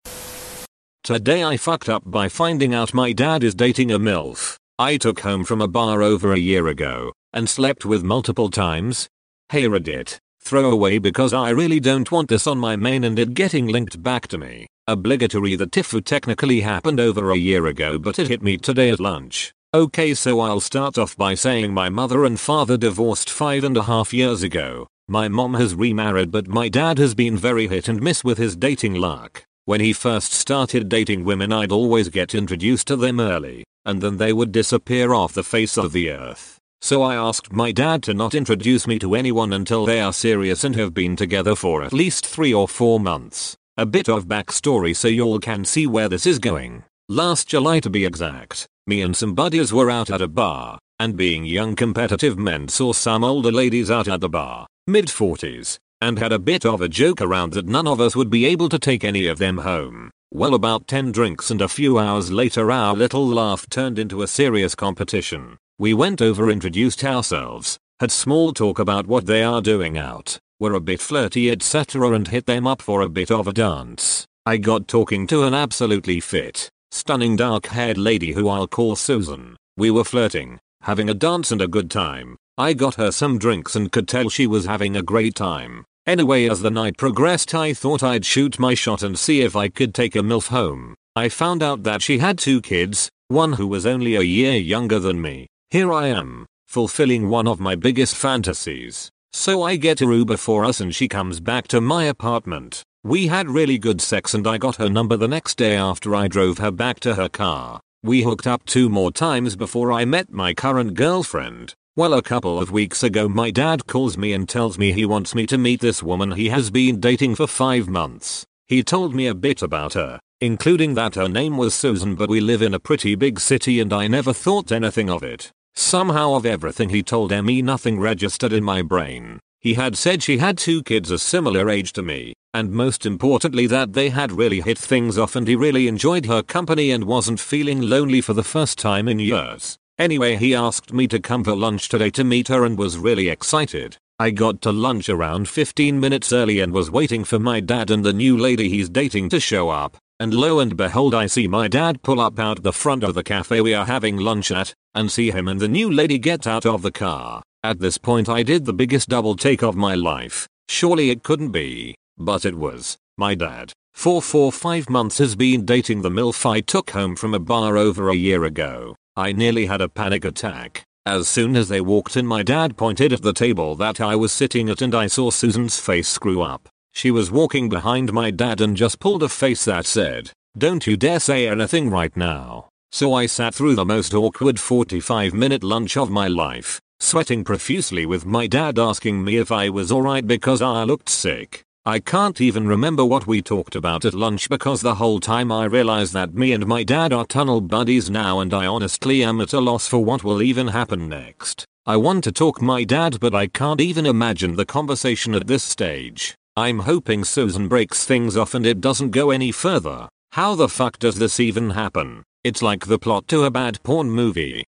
Today 1.07 1.45
I 1.45 1.57
fucked 1.57 1.89
up 1.89 2.03
by 2.05 2.29
finding 2.29 2.75
out 2.75 2.93
my 2.93 3.13
dad 3.13 3.45
is 3.45 3.55
dating 3.55 3.93
a 3.93 3.99
MILF. 4.01 4.57
I 4.77 4.97
took 4.97 5.21
home 5.21 5.45
from 5.45 5.61
a 5.63 5.69
bar 5.69 6.03
over 6.03 6.33
a 6.33 6.37
year 6.37 6.67
ago, 6.67 7.13
and 7.33 7.49
slept 7.49 7.87
with 7.87 8.03
multiple 8.03 8.51
times. 8.51 9.09
Hey 9.49 9.67
Reddit, 9.67 10.19
throw 10.41 10.69
away 10.69 10.99
because 10.99 11.33
I 11.33 11.51
really 11.51 11.79
don't 11.79 12.11
want 12.11 12.29
this 12.29 12.49
on 12.49 12.59
my 12.59 12.75
main 12.75 13.05
and 13.05 13.17
it 13.21 13.35
getting 13.35 13.69
linked 13.69 14.03
back 14.03 14.27
to 14.27 14.37
me. 14.37 14.67
Obligatory 14.89 15.55
the 15.55 15.69
Tifu 15.69 16.05
technically 16.05 16.63
happened 16.63 16.99
over 16.99 17.31
a 17.31 17.37
year 17.37 17.67
ago 17.67 18.01
but 18.01 18.19
it 18.19 18.27
hit 18.27 18.43
me 18.43 18.57
today 18.57 18.91
at 18.91 18.99
lunch. 18.99 19.53
Okay 19.73 20.13
so 20.13 20.41
I'll 20.41 20.59
start 20.59 20.99
off 20.99 21.17
by 21.17 21.35
saying 21.35 21.73
my 21.73 21.89
mother 21.89 22.25
and 22.25 22.41
father 22.41 22.77
divorced 22.77 23.31
five 23.31 23.63
and 23.63 23.77
a 23.77 23.85
half 23.85 24.13
years 24.13 24.43
ago. 24.43 24.89
My 25.07 25.29
mom 25.29 25.55
has 25.55 25.73
remarried 25.73 26.33
but 26.33 26.49
my 26.49 26.69
dad 26.69 26.99
has 26.99 27.15
been 27.15 27.37
very 27.37 27.69
hit 27.69 27.87
and 27.87 28.03
miss 28.03 28.25
with 28.25 28.39
his 28.39 28.57
dating 28.57 28.95
luck. 28.95 29.46
When 29.67 29.81
he 29.81 29.93
first 29.93 30.33
started 30.33 30.89
dating 30.89 31.25
women 31.25 31.53
I'd 31.53 31.73
always 31.73 32.09
get 32.09 32.37
introduced 32.37 32.87
to 32.87 32.95
them 32.95 33.19
early, 33.19 33.65
and 33.85 34.01
then 34.01 34.17
they 34.17 34.33
would 34.33 34.53
disappear 34.53 35.13
off 35.13 35.35
the 35.35 35.43
face 35.43 35.77
of 35.77 35.91
the 35.91 36.13
earth. 36.13 36.57
So 36.81 37.03
I 37.03 37.17
asked 37.17 37.53
my 37.53 37.73
dad 37.73 38.05
to 38.05 38.15
not 38.15 38.37
introduce 38.37 38.87
me 38.87 39.01
to 39.01 39.17
anyone 39.17 39.53
until 39.53 39.85
they 39.85 40.01
are 40.01 40.13
serious 40.13 40.63
and 40.63 40.77
have 40.77 40.95
been 40.95 41.17
together 41.17 41.57
for 41.57 41.83
at 41.83 41.93
least 41.93 42.25
3 42.25 42.55
or 42.55 42.69
4 42.69 43.01
months. 43.01 43.57
A 43.77 43.85
bit 43.85 44.09
of 44.09 44.29
backstory 44.29 44.95
so 44.95 45.09
y'all 45.09 45.41
can 45.41 45.65
see 45.65 45.89
where 45.89 46.09
this 46.09 46.27
is 46.27 46.39
going. 46.39 46.85
Last 47.09 47.49
July 47.49 47.81
to 47.81 47.91
be 47.91 48.05
exact, 48.05 48.69
me 48.87 49.03
and 49.03 49.17
some 49.17 49.35
buddies 49.35 49.73
were 49.73 49.91
out 49.91 50.11
at 50.11 50.23
a 50.23 50.29
bar, 50.29 50.79
and 51.01 51.17
being 51.17 51.45
young 51.45 51.75
competitive 51.75 52.39
men 52.39 52.69
saw 52.69 52.93
some 52.93 53.25
older 53.25 53.51
ladies 53.51 53.91
out 53.91 54.07
at 54.07 54.21
the 54.21 54.29
bar, 54.29 54.69
mid 54.87 55.07
40s, 55.07 55.79
and 56.01 56.19
had 56.19 56.33
a 56.33 56.39
bit 56.39 56.67
of 56.67 56.81
a 56.81 56.89
joke 56.89 57.21
around 57.21 57.53
that 57.53 57.67
none 57.67 57.87
of 57.87 58.01
us 58.01 58.15
would 58.15 58.31
be 58.31 58.45
able 58.47 58.69
to 58.69 58.79
take 58.79 59.05
any 59.05 59.27
of 59.27 59.39
them 59.39 59.59
home. 59.59 60.11
Well 60.33 60.55
about 60.55 60.87
10 60.87 61.13
drinks 61.13 61.51
and 61.51 61.63
a 61.63 61.69
few 61.69 61.99
hours 61.99 62.31
later 62.31 62.71
our 62.71 62.95
little 62.95 63.27
laugh 63.27 63.69
turned 63.71 63.99
into 63.99 64.23
a 64.23 64.27
serious 64.27 64.75
competition. 64.75 65.57
We 65.79 65.95
went 65.95 66.21
over 66.21 66.51
introduced 66.51 67.05
ourselves, 67.05 67.79
had 68.01 68.11
small 68.11 68.53
talk 68.53 68.79
about 68.79 69.07
what 69.07 69.27
they 69.27 69.43
are 69.43 69.63
doing 69.63 69.97
out, 69.97 70.39
were 70.61 70.75
a 70.75 70.81
bit 70.81 71.01
flirty 71.01 71.51
etc 71.51 72.11
and 72.13 72.29
hit 72.29 72.47
them 72.47 72.67
up 72.67 72.83
for 72.83 73.01
a 73.01 73.09
bit 73.09 73.31
of 73.31 73.49
a 73.49 73.53
dance. 73.53 74.27
I 74.45 74.59
got 74.59 74.89
talking 74.89 75.27
to 75.29 75.45
an 75.45 75.55
absolutely 75.55 76.21
fit, 76.21 76.71
stunning 76.91 77.37
dark 77.37 77.67
haired 77.67 77.99
lady 77.99 78.33
who 78.33 78.49
I'll 78.49 78.69
call 78.69 78.97
Susan. 78.97 79.57
We 79.77 79.91
were 79.91 80.05
flirting, 80.05 80.59
having 80.83 81.11
a 81.11 81.15
dance 81.15 81.51
and 81.51 81.63
a 81.63 81.69
good 81.69 81.91
time. 81.91 82.37
I 82.59 82.73
got 82.73 82.95
her 82.95 83.13
some 83.13 83.37
drinks 83.37 83.77
and 83.77 83.93
could 83.93 84.09
tell 84.09 84.31
she 84.31 84.47
was 84.47 84.65
having 84.65 84.97
a 84.97 85.03
great 85.03 85.35
time. 85.35 85.85
Anyway 86.07 86.49
as 86.49 86.63
the 86.63 86.71
night 86.71 86.97
progressed 86.97 87.55
I 87.55 87.75
thought 87.75 88.03
I'd 88.03 88.25
shoot 88.25 88.59
my 88.59 88.73
shot 88.73 89.03
and 89.03 89.19
see 89.19 89.43
if 89.43 89.55
I 89.55 89.69
could 89.69 89.95
take 89.95 90.17
a 90.17 90.21
MILF 90.23 90.49
home. 90.49 90.95
I 91.15 91.29
found 91.29 91.63
out 91.63 91.83
that 91.83 92.01
she 92.01 92.17
had 92.17 92.39
two 92.39 92.63
kids, 92.63 93.11
one 93.29 93.55
who 93.55 93.67
was 93.67 93.85
only 93.85 94.15
a 94.17 94.23
year 94.23 94.57
younger 94.57 94.99
than 94.99 95.21
me. 95.21 95.49
Here 95.69 95.93
I 95.93 96.07
am, 96.07 96.47
fulfilling 96.67 97.29
one 97.29 97.47
of 97.47 97.61
my 97.61 97.75
biggest 97.75 98.17
fantasies. 98.17 99.11
So 99.35 99.63
I 99.63 99.77
get 99.77 100.01
a 100.01 100.07
Uber 100.07 100.39
for 100.39 100.65
us 100.65 100.81
and 100.81 100.95
she 100.95 101.09
comes 101.09 101.41
back 101.41 101.69
to 101.69 101.83
my 101.83 102.05
apartment. 102.05 102.83
We 103.05 103.27
had 103.27 103.51
really 103.51 103.77
good 103.77 104.01
sex 104.01 104.33
and 104.33 104.47
I 104.47 104.57
got 104.57 104.77
her 104.77 104.89
number 104.89 105.19
the 105.19 105.29
next 105.29 105.59
day 105.59 105.77
after 105.77 106.15
I 106.15 106.27
drove 106.27 106.57
her 106.57 106.71
back 106.71 107.01
to 107.01 107.17
her 107.17 107.29
car. 107.29 107.81
We 108.03 108.23
hooked 108.23 108.47
up 108.47 108.65
two 108.65 108.89
more 108.89 109.13
times 109.13 109.57
before 109.57 109.93
I 109.93 110.07
met 110.07 110.33
my 110.33 110.55
current 110.55 110.95
girlfriend. 110.95 111.75
Well 111.99 112.13
a 112.13 112.21
couple 112.21 112.59
of 112.59 112.71
weeks 112.71 113.03
ago 113.03 113.27
my 113.27 113.51
dad 113.51 113.87
calls 113.87 114.19
me 114.19 114.35
and 114.35 114.47
tells 114.47 114.77
me 114.77 114.93
he 114.93 115.07
wants 115.07 115.35
me 115.35 115.47
to 115.47 115.57
meet 115.57 115.81
this 115.81 116.03
woman 116.03 116.33
he 116.33 116.51
has 116.51 116.71
been 116.71 117.01
dating 117.01 117.37
for 117.37 117.47
5 117.47 117.89
months. 117.89 118.45
He 118.67 118.83
told 118.83 119.15
me 119.15 119.29
a 119.29 119.35
bit 119.35 119.63
about 119.63 119.95
her, 119.95 120.21
including 120.43 120.93
that 120.93 121.15
her 121.15 121.27
name 121.27 121.57
was 121.57 121.73
Susan 121.75 122.15
but 122.15 122.29
we 122.29 122.39
live 122.39 122.61
in 122.61 122.75
a 122.75 122.79
pretty 122.79 123.15
big 123.15 123.41
city 123.41 123.81
and 123.81 123.95
I 123.95 124.09
never 124.09 124.35
thought 124.35 124.73
anything 124.73 125.09
of 125.09 125.23
it. 125.23 125.51
Somehow 125.75 126.35
of 126.35 126.45
everything 126.45 126.91
he 126.91 127.03
told 127.03 127.31
me 127.31 127.63
nothing 127.63 127.99
registered 127.99 128.53
in 128.53 128.63
my 128.63 128.83
brain. 128.83 129.41
He 129.61 129.73
had 129.73 129.97
said 129.97 130.23
she 130.23 130.37
had 130.37 130.59
two 130.59 130.83
kids 130.83 131.11
a 131.11 131.19
similar 131.19 131.71
age 131.71 131.95
to 131.95 132.03
me, 132.03 132.35
and 132.53 132.73
most 132.73 133.07
importantly 133.07 133.67
that 133.69 133.95
they 133.95 134.11
had 134.11 134.33
really 134.33 134.61
hit 134.61 134.77
things 134.77 135.17
off 135.17 135.35
and 135.35 135.49
he 135.49 135.57
really 135.57 135.89
enjoyed 135.89 136.27
her 136.27 136.43
company 136.43 136.91
and 136.91 137.05
wasn't 137.05 137.41
feeling 137.41 137.81
lonely 137.81 138.21
for 138.21 138.35
the 138.35 138.45
first 138.45 138.79
time 138.79 139.09
in 139.09 139.19
years. 139.19 139.79
Anyway 139.99 140.37
he 140.37 140.55
asked 140.55 140.93
me 140.93 141.09
to 141.09 141.19
come 141.19 141.43
for 141.43 141.57
lunch 141.57 141.89
today 141.89 142.11
to 142.11 142.25
meet 142.25 142.49
her 142.49 142.65
and 142.65 142.77
was 142.77 142.99
really 142.99 143.29
excited. 143.29 143.97
I 144.19 144.31
got 144.31 144.61
to 144.63 144.73
lunch 144.73 145.09
around 145.09 145.49
15 145.49 145.99
minutes 145.99 146.33
early 146.33 146.61
and 146.61 146.73
was 146.73 146.91
waiting 146.91 147.25
for 147.25 147.39
my 147.39 147.61
dad 147.61 147.91
and 147.91 148.05
the 148.05 148.13
new 148.13 148.37
lady 148.37 148.69
he's 148.69 148.89
dating 148.89 149.31
to 149.31 149.41
show 149.41 149.71
up. 149.71 149.97
And 150.19 150.33
lo 150.33 150.61
and 150.61 150.77
behold 150.77 151.15
I 151.15 151.27
see 151.27 151.47
my 151.47 151.69
dad 151.69 152.03
pull 152.03 152.21
up 152.21 152.39
out 152.39 152.63
the 152.63 152.73
front 152.73 153.05
of 153.05 153.15
the 153.15 153.23
cafe 153.23 153.61
we 153.61 153.75
are 153.75 153.85
having 153.85 154.17
lunch 154.17 154.51
at, 154.51 154.75
and 154.95 155.11
see 155.11 155.31
him 155.31 155.49
and 155.49 155.61
the 155.61 155.69
new 155.69 155.91
lady 155.91 156.19
get 156.19 156.47
out 156.47 156.65
of 156.65 156.83
the 156.83 156.93
car. 156.93 157.43
At 157.63 157.81
this 157.81 157.99
point 157.99 158.29
I 158.29 158.43
did 158.43 158.65
the 158.65 158.73
biggest 158.73 159.09
double 159.09 159.37
take 159.37 159.63
of 159.63 159.77
my 159.77 159.95
life. 159.95 160.49
Surely 160.69 161.11
it 161.11 161.23
couldn't 161.23 161.51
be. 161.51 161.95
But 162.19 162.45
it 162.45 162.55
was. 162.55 162.97
My 163.19 163.35
dad, 163.35 163.73
for 163.93 164.21
4-5 164.21 164.89
months 164.89 165.19
has 165.19 165.37
been 165.37 165.65
dating 165.65 166.03
the 166.03 166.11
MILF 166.11 166.47
I 166.47 166.61
took 166.61 166.91
home 166.91 167.17
from 167.17 167.35
a 167.35 167.39
bar 167.39 167.77
over 167.77 168.09
a 168.09 168.15
year 168.15 168.45
ago. 168.45 168.95
I 169.17 169.33
nearly 169.33 169.67
had 169.67 169.81
a 169.81 169.89
panic 169.89 170.25
attack. 170.25 170.85
As 171.07 171.29
soon 171.29 171.57
as 171.57 171.69
they 171.69 171.81
walked 171.81 172.17
in 172.17 172.27
my 172.27 172.43
dad 172.43 172.77
pointed 172.77 173.13
at 173.13 173.23
the 173.23 173.33
table 173.33 173.75
that 173.77 174.01
I 174.01 174.17
was 174.17 174.33
sitting 174.33 174.69
at 174.69 174.83
and 174.83 174.95
I 174.95 175.07
saw 175.07 175.31
Susan's 175.31 175.79
face 175.79 176.09
screw 176.09 176.43
up. 176.43 176.69
She 176.93 177.11
was 177.11 177.31
walking 177.31 177.69
behind 177.69 178.13
my 178.13 178.31
dad 178.31 178.61
and 178.61 178.77
just 178.77 179.01
pulled 179.01 179.23
a 179.23 179.29
face 179.29 179.65
that 179.67 179.87
said, 179.87 180.33
don't 180.59 180.87
you 180.87 180.97
dare 180.97 181.21
say 181.21 181.49
anything 181.49 181.91
right 181.91 182.17
now. 182.17 182.69
So 182.93 183.15
I 183.15 183.27
sat 183.27 183.55
through 183.55 183.75
the 183.75 183.85
most 183.85 184.15
awkward 184.15 184.59
45 184.59 185.35
minute 185.35 185.63
lunch 185.63 185.97
of 185.97 186.11
my 186.11 186.29
life 186.29 186.81
sweating 186.99 187.45
profusely 187.45 188.07
with 188.07 188.25
my 188.25 188.47
dad 188.47 188.79
asking 188.79 189.23
me 189.23 189.37
if 189.37 189.53
I 189.53 189.69
was 189.69 189.93
alright 189.93 190.27
because 190.27 190.63
I 190.63 190.85
looked 190.85 191.09
sick. 191.09 191.63
I 191.89 192.01
can't 192.01 192.41
even 192.41 192.67
remember 192.67 193.05
what 193.05 193.29
we 193.29 193.41
talked 193.41 193.77
about 193.77 194.05
at 194.05 194.13
lunch 194.13 194.49
because 194.49 194.81
the 194.81 194.97
whole 194.97 195.21
time 195.21 195.53
I 195.53 195.67
realized 195.67 196.15
that 196.15 196.35
me 196.35 196.51
and 196.51 196.67
my 196.67 196.83
dad 196.83 197.13
are 197.13 197.25
tunnel 197.25 197.61
buddies 197.61 198.11
now 198.11 198.41
and 198.41 198.53
I 198.53 198.67
honestly 198.67 199.23
am 199.23 199.41
at 199.41 199.53
a 199.53 199.61
loss 199.61 199.87
for 199.87 200.05
what 200.05 200.25
will 200.25 200.43
even 200.43 200.67
happen 200.67 201.09
next. 201.09 201.65
I 201.87 201.97
want 201.97 202.25
to 202.25 202.33
talk 202.33 202.61
my 202.61 202.83
dad 202.83 203.21
but 203.21 203.37
I 203.37 203.47
can't 203.47 203.81
even 203.81 204.05
imagine 204.05 204.57
the 204.57 204.67
conversation 204.67 205.33
at 205.33 205.47
this 205.47 205.63
stage. 205.63 206.35
I'm 206.57 206.81
hoping 206.81 207.23
Susan 207.23 207.69
breaks 207.69 208.05
things 208.05 208.37
off 208.37 208.55
and 208.55 208.67
it 208.67 208.81
doesn't 208.81 209.13
go 209.13 209.31
any 209.31 209.53
further. 209.53 210.09
How 210.33 210.57
the 210.57 210.69
fuck 210.69 210.99
does 210.99 211.15
this 211.15 211.39
even 211.39 211.71
happen? 211.71 212.25
It's 212.43 212.63
like 212.63 212.87
the 212.87 212.99
plot 212.99 213.29
to 213.29 213.45
a 213.45 213.51
bad 213.53 213.81
porn 213.85 214.11
movie. 214.11 214.65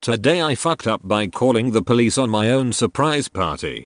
Today 0.00 0.42
I 0.42 0.54
fucked 0.54 0.86
up 0.86 1.00
by 1.02 1.26
calling 1.26 1.72
the 1.72 1.82
police 1.82 2.18
on 2.18 2.30
my 2.30 2.50
own 2.50 2.72
surprise 2.72 3.26
party. 3.28 3.82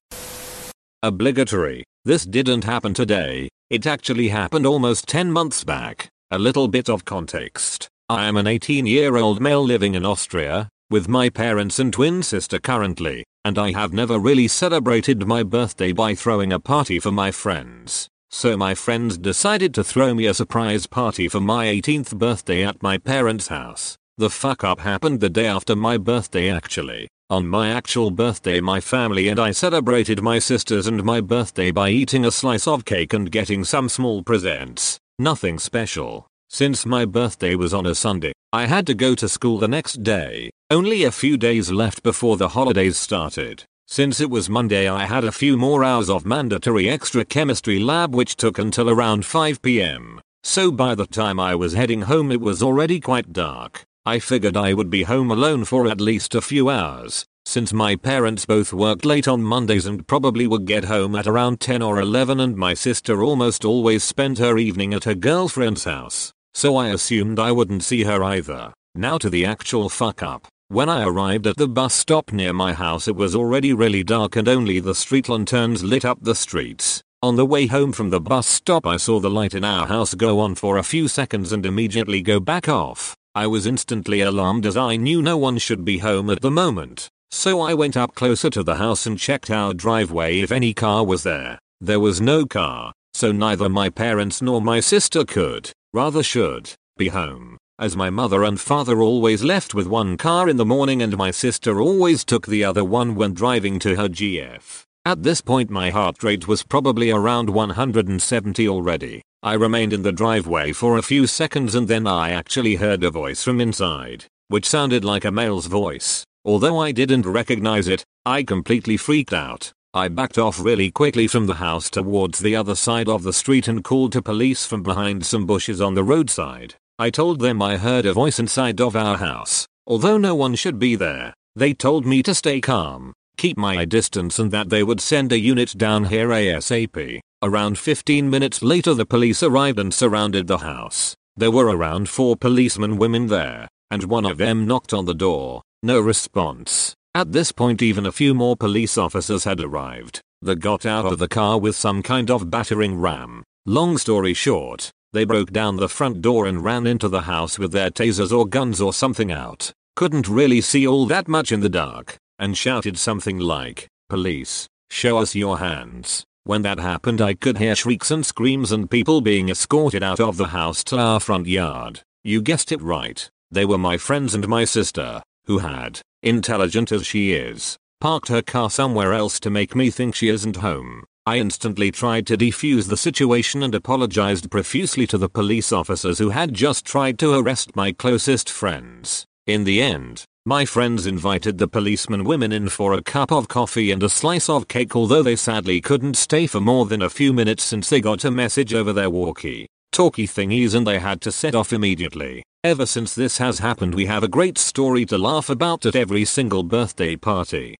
Obligatory. 1.04 1.84
This 2.04 2.24
didn't 2.24 2.64
happen 2.64 2.92
today. 2.92 3.48
It 3.70 3.86
actually 3.86 4.30
happened 4.30 4.66
almost 4.66 5.06
10 5.06 5.30
months 5.30 5.62
back. 5.62 6.08
A 6.32 6.38
little 6.40 6.66
bit 6.66 6.90
of 6.90 7.04
context. 7.04 7.86
I 8.08 8.26
am 8.26 8.36
an 8.36 8.48
18 8.48 8.84
year 8.84 9.16
old 9.16 9.40
male 9.40 9.62
living 9.62 9.94
in 9.94 10.04
Austria, 10.04 10.68
with 10.90 11.08
my 11.08 11.28
parents 11.28 11.78
and 11.78 11.92
twin 11.92 12.24
sister 12.24 12.58
currently, 12.58 13.24
and 13.44 13.60
I 13.60 13.70
have 13.70 13.92
never 13.92 14.18
really 14.18 14.48
celebrated 14.48 15.24
my 15.24 15.44
birthday 15.44 15.92
by 15.92 16.16
throwing 16.16 16.52
a 16.52 16.58
party 16.58 16.98
for 16.98 17.12
my 17.12 17.30
friends. 17.30 18.08
So 18.32 18.56
my 18.56 18.74
friends 18.74 19.18
decided 19.18 19.74
to 19.74 19.84
throw 19.84 20.14
me 20.14 20.26
a 20.26 20.34
surprise 20.34 20.88
party 20.88 21.28
for 21.28 21.40
my 21.40 21.66
18th 21.66 22.18
birthday 22.18 22.64
at 22.64 22.82
my 22.82 22.98
parents' 22.98 23.46
house. 23.46 23.96
The 24.16 24.30
fuck 24.30 24.64
up 24.64 24.80
happened 24.80 25.20
the 25.20 25.30
day 25.30 25.46
after 25.46 25.76
my 25.76 25.96
birthday 25.96 26.50
actually. 26.50 27.06
On 27.30 27.46
my 27.46 27.68
actual 27.68 28.10
birthday 28.10 28.58
my 28.58 28.80
family 28.80 29.28
and 29.28 29.38
I 29.38 29.50
celebrated 29.50 30.22
my 30.22 30.38
sister's 30.38 30.86
and 30.86 31.04
my 31.04 31.20
birthday 31.20 31.70
by 31.70 31.90
eating 31.90 32.24
a 32.24 32.30
slice 32.30 32.66
of 32.66 32.86
cake 32.86 33.12
and 33.12 33.30
getting 33.30 33.64
some 33.64 33.90
small 33.90 34.22
presents. 34.22 34.98
Nothing 35.18 35.58
special. 35.58 36.26
Since 36.48 36.86
my 36.86 37.04
birthday 37.04 37.54
was 37.54 37.74
on 37.74 37.84
a 37.84 37.94
Sunday, 37.94 38.32
I 38.50 38.64
had 38.64 38.86
to 38.86 38.94
go 38.94 39.14
to 39.14 39.28
school 39.28 39.58
the 39.58 39.68
next 39.68 40.02
day. 40.02 40.48
Only 40.70 41.04
a 41.04 41.12
few 41.12 41.36
days 41.36 41.70
left 41.70 42.02
before 42.02 42.38
the 42.38 42.48
holidays 42.48 42.96
started. 42.96 43.62
Since 43.86 44.22
it 44.22 44.30
was 44.30 44.48
Monday 44.48 44.88
I 44.88 45.04
had 45.04 45.24
a 45.24 45.32
few 45.32 45.58
more 45.58 45.84
hours 45.84 46.08
of 46.08 46.24
mandatory 46.24 46.88
extra 46.88 47.26
chemistry 47.26 47.78
lab 47.78 48.14
which 48.14 48.36
took 48.36 48.58
until 48.58 48.88
around 48.88 49.26
5 49.26 49.60
pm. 49.60 50.22
So 50.44 50.70
by 50.70 50.94
the 50.94 51.06
time 51.06 51.38
I 51.38 51.54
was 51.54 51.74
heading 51.74 52.02
home 52.02 52.32
it 52.32 52.40
was 52.40 52.62
already 52.62 53.00
quite 53.00 53.34
dark. 53.34 53.84
I 54.08 54.20
figured 54.20 54.56
I 54.56 54.72
would 54.72 54.88
be 54.88 55.02
home 55.02 55.30
alone 55.30 55.66
for 55.66 55.86
at 55.86 56.00
least 56.00 56.34
a 56.34 56.40
few 56.40 56.70
hours, 56.70 57.26
since 57.44 57.74
my 57.74 57.94
parents 57.94 58.46
both 58.46 58.72
worked 58.72 59.04
late 59.04 59.28
on 59.28 59.42
Mondays 59.42 59.84
and 59.84 60.06
probably 60.06 60.46
would 60.46 60.64
get 60.64 60.84
home 60.84 61.14
at 61.14 61.26
around 61.26 61.60
10 61.60 61.82
or 61.82 62.00
11 62.00 62.40
and 62.40 62.56
my 62.56 62.72
sister 62.72 63.22
almost 63.22 63.66
always 63.66 64.02
spent 64.02 64.38
her 64.38 64.56
evening 64.56 64.94
at 64.94 65.04
her 65.04 65.14
girlfriend's 65.14 65.84
house, 65.84 66.32
so 66.54 66.74
I 66.74 66.88
assumed 66.88 67.38
I 67.38 67.52
wouldn't 67.52 67.82
see 67.82 68.04
her 68.04 68.24
either. 68.24 68.72
Now 68.94 69.18
to 69.18 69.28
the 69.28 69.44
actual 69.44 69.90
fuck 69.90 70.22
up. 70.22 70.48
When 70.68 70.88
I 70.88 71.04
arrived 71.04 71.46
at 71.46 71.58
the 71.58 71.68
bus 71.68 71.92
stop 71.92 72.32
near 72.32 72.54
my 72.54 72.72
house 72.72 73.08
it 73.08 73.14
was 73.14 73.36
already 73.36 73.74
really 73.74 74.04
dark 74.04 74.36
and 74.36 74.48
only 74.48 74.80
the 74.80 74.94
street 74.94 75.28
lanterns 75.28 75.84
lit 75.84 76.06
up 76.06 76.20
the 76.22 76.34
streets. 76.34 77.02
On 77.20 77.36
the 77.36 77.44
way 77.44 77.66
home 77.66 77.92
from 77.92 78.08
the 78.08 78.20
bus 78.20 78.46
stop 78.46 78.86
I 78.86 78.96
saw 78.96 79.20
the 79.20 79.28
light 79.28 79.52
in 79.52 79.64
our 79.64 79.86
house 79.86 80.14
go 80.14 80.40
on 80.40 80.54
for 80.54 80.78
a 80.78 80.82
few 80.82 81.08
seconds 81.08 81.52
and 81.52 81.66
immediately 81.66 82.22
go 82.22 82.40
back 82.40 82.70
off. 82.70 83.14
I 83.34 83.46
was 83.46 83.66
instantly 83.66 84.20
alarmed 84.20 84.66
as 84.66 84.76
I 84.76 84.96
knew 84.96 85.22
no 85.22 85.36
one 85.36 85.58
should 85.58 85.84
be 85.84 85.98
home 85.98 86.30
at 86.30 86.40
the 86.40 86.50
moment. 86.50 87.08
So 87.30 87.60
I 87.60 87.74
went 87.74 87.96
up 87.96 88.14
closer 88.14 88.48
to 88.50 88.62
the 88.62 88.76
house 88.76 89.06
and 89.06 89.18
checked 89.18 89.50
our 89.50 89.74
driveway 89.74 90.40
if 90.40 90.50
any 90.50 90.72
car 90.72 91.04
was 91.04 91.22
there. 91.22 91.58
There 91.80 92.00
was 92.00 92.20
no 92.20 92.46
car, 92.46 92.92
so 93.12 93.30
neither 93.30 93.68
my 93.68 93.90
parents 93.90 94.40
nor 94.40 94.60
my 94.60 94.80
sister 94.80 95.24
could, 95.24 95.70
rather 95.92 96.22
should, 96.22 96.72
be 96.96 97.08
home, 97.08 97.58
as 97.78 97.96
my 97.96 98.10
mother 98.10 98.44
and 98.44 98.58
father 98.58 99.02
always 99.02 99.44
left 99.44 99.74
with 99.74 99.86
one 99.86 100.16
car 100.16 100.48
in 100.48 100.56
the 100.56 100.64
morning 100.64 101.02
and 101.02 101.16
my 101.16 101.30
sister 101.30 101.80
always 101.80 102.24
took 102.24 102.46
the 102.46 102.64
other 102.64 102.84
one 102.84 103.14
when 103.14 103.34
driving 103.34 103.78
to 103.80 103.94
her 103.96 104.08
GF. 104.08 104.82
At 105.04 105.22
this 105.22 105.40
point 105.40 105.70
my 105.70 105.90
heart 105.90 106.22
rate 106.22 106.48
was 106.48 106.62
probably 106.62 107.10
around 107.10 107.50
170 107.50 108.68
already. 108.68 109.22
I 109.42 109.54
remained 109.54 109.92
in 109.92 110.02
the 110.02 110.10
driveway 110.10 110.72
for 110.72 110.98
a 110.98 111.02
few 111.02 111.28
seconds 111.28 111.76
and 111.76 111.86
then 111.86 112.08
I 112.08 112.30
actually 112.30 112.74
heard 112.74 113.04
a 113.04 113.10
voice 113.10 113.44
from 113.44 113.60
inside, 113.60 114.24
which 114.48 114.68
sounded 114.68 115.04
like 115.04 115.24
a 115.24 115.30
male's 115.30 115.66
voice. 115.66 116.24
Although 116.44 116.80
I 116.80 116.90
didn't 116.90 117.24
recognize 117.24 117.86
it, 117.86 118.04
I 118.26 118.42
completely 118.42 118.96
freaked 118.96 119.32
out. 119.32 119.72
I 119.94 120.08
backed 120.08 120.38
off 120.38 120.58
really 120.58 120.90
quickly 120.90 121.28
from 121.28 121.46
the 121.46 121.54
house 121.54 121.88
towards 121.88 122.40
the 122.40 122.56
other 122.56 122.74
side 122.74 123.08
of 123.08 123.22
the 123.22 123.32
street 123.32 123.68
and 123.68 123.84
called 123.84 124.10
to 124.12 124.22
police 124.22 124.66
from 124.66 124.82
behind 124.82 125.24
some 125.24 125.46
bushes 125.46 125.80
on 125.80 125.94
the 125.94 126.02
roadside. 126.04 126.74
I 126.98 127.10
told 127.10 127.38
them 127.38 127.62
I 127.62 127.76
heard 127.76 128.06
a 128.06 128.12
voice 128.12 128.40
inside 128.40 128.80
of 128.80 128.96
our 128.96 129.18
house. 129.18 129.68
Although 129.86 130.18
no 130.18 130.34
one 130.34 130.56
should 130.56 130.80
be 130.80 130.96
there, 130.96 131.32
they 131.54 131.74
told 131.74 132.04
me 132.04 132.24
to 132.24 132.34
stay 132.34 132.60
calm, 132.60 133.12
keep 133.36 133.56
my 133.56 133.84
distance 133.84 134.40
and 134.40 134.50
that 134.50 134.68
they 134.68 134.82
would 134.82 135.00
send 135.00 135.30
a 135.30 135.38
unit 135.38 135.74
down 135.76 136.06
here 136.06 136.28
ASAP. 136.28 137.20
Around 137.40 137.78
15 137.78 138.28
minutes 138.28 138.62
later 138.62 138.94
the 138.94 139.06
police 139.06 139.44
arrived 139.44 139.78
and 139.78 139.94
surrounded 139.94 140.48
the 140.48 140.58
house. 140.58 141.14
There 141.36 141.52
were 141.52 141.66
around 141.66 142.08
4 142.08 142.34
policemen 142.34 142.96
women 142.96 143.28
there, 143.28 143.68
and 143.92 144.02
one 144.02 144.26
of 144.26 144.38
them 144.38 144.66
knocked 144.66 144.92
on 144.92 145.04
the 145.04 145.14
door. 145.14 145.62
No 145.84 146.00
response. 146.00 146.96
At 147.14 147.30
this 147.30 147.52
point 147.52 147.80
even 147.80 148.06
a 148.06 148.12
few 148.12 148.34
more 148.34 148.56
police 148.56 148.98
officers 148.98 149.44
had 149.44 149.60
arrived. 149.60 150.20
They 150.42 150.56
got 150.56 150.84
out 150.84 151.06
of 151.06 151.20
the 151.20 151.28
car 151.28 151.60
with 151.60 151.76
some 151.76 152.02
kind 152.02 152.28
of 152.28 152.50
battering 152.50 152.98
ram. 152.98 153.44
Long 153.66 153.98
story 153.98 154.34
short, 154.34 154.90
they 155.12 155.24
broke 155.24 155.52
down 155.52 155.76
the 155.76 155.88
front 155.88 156.20
door 156.20 156.44
and 156.44 156.64
ran 156.64 156.88
into 156.88 157.08
the 157.08 157.22
house 157.22 157.56
with 157.56 157.70
their 157.70 157.90
tasers 157.90 158.36
or 158.36 158.48
guns 158.48 158.80
or 158.80 158.92
something 158.92 159.30
out. 159.30 159.72
Couldn't 159.94 160.28
really 160.28 160.60
see 160.60 160.88
all 160.88 161.06
that 161.06 161.28
much 161.28 161.52
in 161.52 161.60
the 161.60 161.68
dark, 161.68 162.16
and 162.40 162.58
shouted 162.58 162.98
something 162.98 163.38
like, 163.38 163.86
Police, 164.08 164.66
show 164.90 165.18
us 165.18 165.36
your 165.36 165.58
hands. 165.58 166.24
When 166.48 166.62
that 166.62 166.78
happened 166.78 167.20
I 167.20 167.34
could 167.34 167.58
hear 167.58 167.74
shrieks 167.74 168.10
and 168.10 168.24
screams 168.24 168.72
and 168.72 168.90
people 168.90 169.20
being 169.20 169.50
escorted 169.50 170.02
out 170.02 170.18
of 170.18 170.38
the 170.38 170.46
house 170.46 170.82
to 170.84 170.96
our 170.96 171.20
front 171.20 171.46
yard. 171.46 172.00
You 172.24 172.40
guessed 172.40 172.72
it 172.72 172.80
right. 172.80 173.28
They 173.50 173.66
were 173.66 173.76
my 173.76 173.98
friends 173.98 174.34
and 174.34 174.48
my 174.48 174.64
sister, 174.64 175.22
who 175.44 175.58
had, 175.58 176.00
intelligent 176.22 176.90
as 176.90 177.06
she 177.06 177.34
is, 177.34 177.76
parked 178.00 178.28
her 178.28 178.40
car 178.40 178.70
somewhere 178.70 179.12
else 179.12 179.38
to 179.40 179.50
make 179.50 179.76
me 179.76 179.90
think 179.90 180.14
she 180.14 180.30
isn't 180.30 180.56
home. 180.56 181.04
I 181.26 181.36
instantly 181.36 181.90
tried 181.90 182.26
to 182.28 182.38
defuse 182.38 182.88
the 182.88 182.96
situation 182.96 183.62
and 183.62 183.74
apologized 183.74 184.50
profusely 184.50 185.06
to 185.08 185.18
the 185.18 185.28
police 185.28 185.70
officers 185.70 186.18
who 186.18 186.30
had 186.30 186.54
just 186.54 186.86
tried 186.86 187.18
to 187.18 187.34
arrest 187.34 187.76
my 187.76 187.92
closest 187.92 188.48
friends. 188.48 189.26
In 189.46 189.64
the 189.64 189.82
end, 189.82 190.24
my 190.48 190.64
friends 190.64 191.06
invited 191.06 191.58
the 191.58 191.68
policeman 191.68 192.24
women 192.24 192.52
in 192.52 192.70
for 192.70 192.94
a 192.94 193.02
cup 193.02 193.30
of 193.30 193.48
coffee 193.48 193.92
and 193.92 194.02
a 194.02 194.08
slice 194.08 194.48
of 194.48 194.66
cake 194.66 194.96
although 194.96 195.22
they 195.22 195.36
sadly 195.36 195.78
couldn't 195.78 196.16
stay 196.16 196.46
for 196.46 196.58
more 196.58 196.86
than 196.86 197.02
a 197.02 197.10
few 197.10 197.34
minutes 197.34 197.62
since 197.62 197.90
they 197.90 198.00
got 198.00 198.24
a 198.24 198.30
message 198.30 198.72
over 198.72 198.94
their 198.94 199.10
walkie 199.10 199.68
talkie 199.92 200.26
thingies 200.26 200.74
and 200.74 200.86
they 200.86 200.98
had 200.98 201.20
to 201.20 201.32
set 201.32 201.54
off 201.54 201.72
immediately. 201.72 202.42
Ever 202.64 202.86
since 202.86 203.14
this 203.14 203.36
has 203.38 203.58
happened 203.58 203.94
we 203.94 204.06
have 204.06 204.22
a 204.22 204.28
great 204.28 204.56
story 204.56 205.04
to 205.06 205.18
laugh 205.18 205.50
about 205.50 205.84
at 205.84 205.96
every 205.96 206.24
single 206.24 206.62
birthday 206.62 207.14
party. 207.14 207.76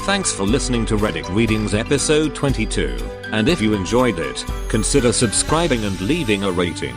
Thanks 0.00 0.32
for 0.32 0.44
listening 0.44 0.84
to 0.86 0.96
Reddit 0.96 1.32
Readings 1.32 1.74
episode 1.74 2.34
22, 2.34 2.96
and 3.30 3.48
if 3.48 3.60
you 3.60 3.74
enjoyed 3.74 4.18
it, 4.18 4.44
consider 4.68 5.12
subscribing 5.12 5.84
and 5.84 6.00
leaving 6.00 6.44
a 6.44 6.50
rating. 6.50 6.96